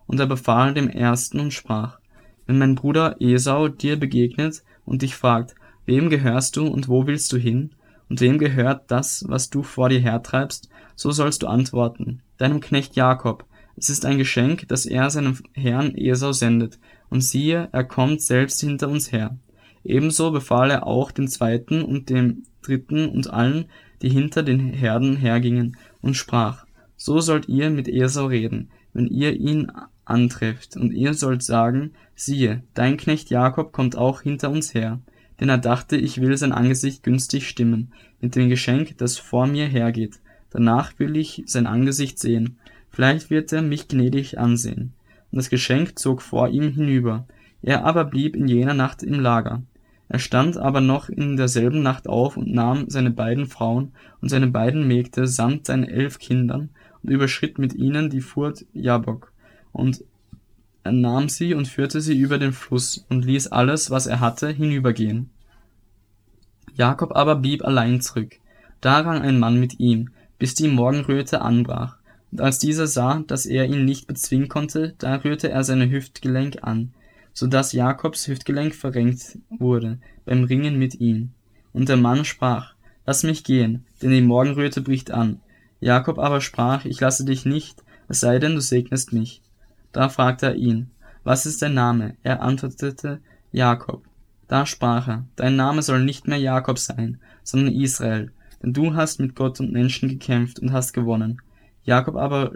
Und 0.06 0.18
er 0.18 0.26
befahl 0.26 0.72
dem 0.72 0.88
ersten 0.88 1.40
und 1.40 1.52
sprach, 1.52 1.98
Wenn 2.46 2.56
mein 2.56 2.74
Bruder 2.74 3.16
Esau 3.20 3.68
dir 3.68 4.00
begegnet 4.00 4.62
und 4.86 5.02
dich 5.02 5.14
fragt, 5.14 5.54
Wem 5.84 6.08
gehörst 6.08 6.56
du 6.56 6.68
und 6.68 6.88
wo 6.88 7.06
willst 7.06 7.30
du 7.34 7.36
hin? 7.36 7.72
Und 8.08 8.22
wem 8.22 8.38
gehört 8.38 8.90
das, 8.90 9.26
was 9.28 9.50
du 9.50 9.62
vor 9.62 9.90
dir 9.90 10.00
hertreibst? 10.00 10.70
So 10.96 11.10
sollst 11.10 11.42
du 11.42 11.48
antworten, 11.48 12.22
deinem 12.38 12.60
Knecht 12.60 12.96
Jakob. 12.96 13.44
Es 13.76 13.90
ist 13.90 14.04
ein 14.04 14.18
Geschenk, 14.18 14.68
das 14.68 14.86
er 14.86 15.10
seinem 15.10 15.38
Herrn 15.52 15.94
Esau 15.96 16.32
sendet. 16.32 16.78
Und 17.08 17.22
siehe, 17.22 17.68
er 17.72 17.84
kommt 17.84 18.22
selbst 18.22 18.60
hinter 18.60 18.88
uns 18.88 19.10
her. 19.12 19.36
Ebenso 19.84 20.30
befahl 20.30 20.70
er 20.70 20.86
auch 20.86 21.10
den 21.10 21.28
zweiten 21.28 21.82
und 21.82 22.10
dem 22.10 22.44
dritten 22.62 23.08
und 23.08 23.32
allen, 23.32 23.66
die 24.02 24.10
hinter 24.10 24.42
den 24.42 24.60
Herden 24.60 25.16
hergingen, 25.16 25.76
und 26.00 26.14
sprach, 26.14 26.66
so 26.96 27.20
sollt 27.20 27.48
ihr 27.48 27.70
mit 27.70 27.88
Esau 27.88 28.26
reden, 28.26 28.70
wenn 28.92 29.06
ihr 29.06 29.34
ihn 29.34 29.70
antrefft, 30.04 30.76
und 30.76 30.92
ihr 30.92 31.14
sollt 31.14 31.42
sagen, 31.42 31.92
siehe, 32.14 32.62
dein 32.74 32.96
Knecht 32.96 33.30
Jakob 33.30 33.72
kommt 33.72 33.96
auch 33.96 34.22
hinter 34.22 34.50
uns 34.50 34.74
her, 34.74 35.00
denn 35.38 35.48
er 35.48 35.58
dachte, 35.58 35.96
ich 35.96 36.20
will 36.20 36.36
sein 36.36 36.52
Angesicht 36.52 37.02
günstig 37.02 37.48
stimmen, 37.48 37.92
mit 38.20 38.36
dem 38.36 38.48
Geschenk, 38.48 38.98
das 38.98 39.18
vor 39.18 39.46
mir 39.46 39.66
hergeht, 39.66 40.20
danach 40.50 40.98
will 40.98 41.16
ich 41.16 41.42
sein 41.46 41.66
Angesicht 41.66 42.18
sehen, 42.18 42.58
vielleicht 42.90 43.30
wird 43.30 43.52
er 43.52 43.62
mich 43.62 43.88
gnädig 43.88 44.38
ansehen. 44.38 44.92
Und 45.30 45.36
das 45.36 45.50
Geschenk 45.50 45.98
zog 45.98 46.22
vor 46.22 46.48
ihm 46.48 46.72
hinüber, 46.72 47.26
er 47.62 47.84
aber 47.84 48.04
blieb 48.04 48.36
in 48.36 48.48
jener 48.48 48.74
Nacht 48.74 49.02
im 49.02 49.20
Lager. 49.20 49.62
Er 50.08 50.18
stand 50.18 50.56
aber 50.56 50.80
noch 50.80 51.08
in 51.08 51.36
derselben 51.36 51.82
Nacht 51.82 52.08
auf 52.08 52.36
und 52.36 52.52
nahm 52.52 52.90
seine 52.90 53.10
beiden 53.10 53.46
Frauen 53.46 53.92
und 54.20 54.28
seine 54.28 54.48
beiden 54.48 54.88
Mägde 54.88 55.28
samt 55.28 55.66
seinen 55.66 55.84
elf 55.84 56.18
Kindern 56.18 56.70
und 57.02 57.10
überschritt 57.10 57.58
mit 57.58 57.74
ihnen 57.74 58.10
die 58.10 58.20
Furt 58.20 58.64
Jabok. 58.72 59.32
Und 59.72 60.02
er 60.82 60.92
nahm 60.92 61.28
sie 61.28 61.54
und 61.54 61.68
führte 61.68 62.00
sie 62.00 62.18
über 62.18 62.38
den 62.38 62.52
Fluss 62.52 63.06
und 63.08 63.24
ließ 63.24 63.48
alles, 63.48 63.90
was 63.90 64.08
er 64.08 64.18
hatte, 64.18 64.48
hinübergehen. 64.48 65.30
Jakob 66.74 67.14
aber 67.14 67.36
blieb 67.36 67.64
allein 67.64 68.00
zurück. 68.00 68.36
Da 68.80 69.00
rang 69.00 69.22
ein 69.22 69.38
Mann 69.38 69.60
mit 69.60 69.78
ihm, 69.78 70.10
bis 70.38 70.54
die 70.54 70.68
Morgenröte 70.68 71.42
anbrach. 71.42 71.98
Und 72.32 72.40
als 72.40 72.58
dieser 72.58 72.86
sah, 72.86 73.22
dass 73.26 73.46
er 73.46 73.66
ihn 73.66 73.84
nicht 73.84 74.06
bezwingen 74.06 74.48
konnte, 74.48 74.94
da 74.98 75.16
rührte 75.16 75.50
er 75.50 75.64
seine 75.64 75.90
Hüftgelenk 75.90 76.58
an 76.62 76.92
so 77.32 77.46
dass 77.46 77.72
Jakobs 77.72 78.28
Hüftgelenk 78.28 78.74
verrenkt 78.74 79.38
wurde 79.50 79.98
beim 80.24 80.44
Ringen 80.44 80.78
mit 80.78 81.00
ihm. 81.00 81.30
Und 81.72 81.88
der 81.88 81.96
Mann 81.96 82.24
sprach, 82.24 82.74
Lass 83.06 83.22
mich 83.22 83.44
gehen, 83.44 83.86
denn 84.02 84.10
die 84.10 84.20
Morgenröte 84.20 84.82
bricht 84.82 85.10
an. 85.10 85.40
Jakob 85.80 86.18
aber 86.18 86.40
sprach, 86.40 86.84
Ich 86.84 87.00
lasse 87.00 87.24
dich 87.24 87.44
nicht, 87.44 87.82
es 88.08 88.20
sei 88.20 88.38
denn, 88.38 88.54
du 88.54 88.60
segnest 88.60 89.12
mich. 89.12 89.42
Da 89.92 90.08
fragte 90.08 90.46
er 90.46 90.56
ihn, 90.56 90.90
Was 91.24 91.46
ist 91.46 91.62
dein 91.62 91.74
Name? 91.74 92.16
Er 92.22 92.42
antwortete, 92.42 93.20
Jakob. 93.52 94.04
Da 94.46 94.66
sprach 94.66 95.08
er, 95.08 95.24
Dein 95.36 95.56
Name 95.56 95.82
soll 95.82 96.04
nicht 96.04 96.28
mehr 96.28 96.38
Jakob 96.38 96.78
sein, 96.78 97.18
sondern 97.42 97.74
Israel, 97.74 98.32
denn 98.62 98.72
du 98.72 98.94
hast 98.94 99.18
mit 99.18 99.34
Gott 99.34 99.60
und 99.60 99.72
Menschen 99.72 100.08
gekämpft 100.08 100.58
und 100.58 100.72
hast 100.72 100.92
gewonnen. 100.92 101.40
Jakob 101.84 102.16
aber 102.16 102.52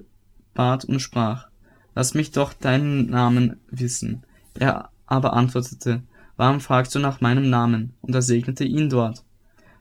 bat 0.55 0.85
und 0.85 1.01
sprach, 1.01 1.49
Lass 1.95 2.15
mich 2.15 2.33
doch 2.33 2.53
deinen 2.53 3.09
Namen 3.09 3.61
wissen. 3.71 4.25
Er 4.59 4.91
aber 5.07 5.35
antwortete, 5.35 6.03
Warum 6.37 6.61
fragst 6.61 6.95
du 6.95 6.99
nach 6.99 7.21
meinem 7.21 7.49
Namen? 7.49 7.93
Und 8.01 8.15
er 8.15 8.23
segnete 8.23 8.65
ihn 8.65 8.91
dort. 8.91 9.23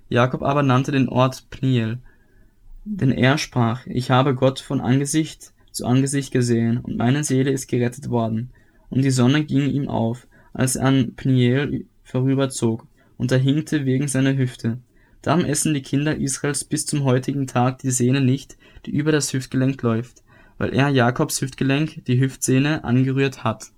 Jakob 0.10 0.44
aber 0.44 0.62
nannte 0.62 0.92
den 0.92 1.10
Ort 1.10 1.50
Pniel, 1.50 1.98
denn 2.86 3.12
er 3.12 3.38
sprach, 3.38 3.88
ich 3.88 4.12
habe 4.12 4.36
Gott 4.36 4.60
von 4.60 4.82
Angesicht 4.82 5.54
zu 5.72 5.86
Angesicht 5.86 6.32
gesehen, 6.32 6.78
und 6.78 6.98
meine 6.98 7.24
Seele 7.24 7.52
ist 7.52 7.68
gerettet 7.68 8.10
worden. 8.10 8.52
Und 8.90 9.02
die 9.02 9.10
Sonne 9.10 9.44
ging 9.44 9.70
ihm 9.70 9.90
auf, 9.90 10.28
als 10.54 10.76
er 10.76 10.86
an 10.86 11.16
Pniel 11.16 11.88
vorüberzog, 12.04 12.86
und 13.18 13.32
er 13.32 13.40
hinkte 13.40 13.86
wegen 13.86 14.08
seiner 14.08 14.38
Hüfte. 14.38 14.78
Darum 15.24 15.46
essen 15.46 15.74
die 15.74 15.82
Kinder 15.82 16.18
Israels 16.18 16.66
bis 16.66 16.86
zum 16.86 17.06
heutigen 17.06 17.48
Tag 17.48 17.80
die 17.80 17.92
Sehne 17.92 18.22
nicht, 18.22 18.58
die 18.86 18.92
über 18.92 19.12
das 19.12 19.32
Hüftgelenk 19.34 19.82
läuft, 19.82 20.22
weil 20.58 20.74
er 20.74 20.90
Jakobs 20.90 21.42
Hüftgelenk, 21.42 22.04
die 22.06 22.20
Hüftsehne, 22.20 22.84
angerührt 22.84 23.44
hat. 23.44 23.73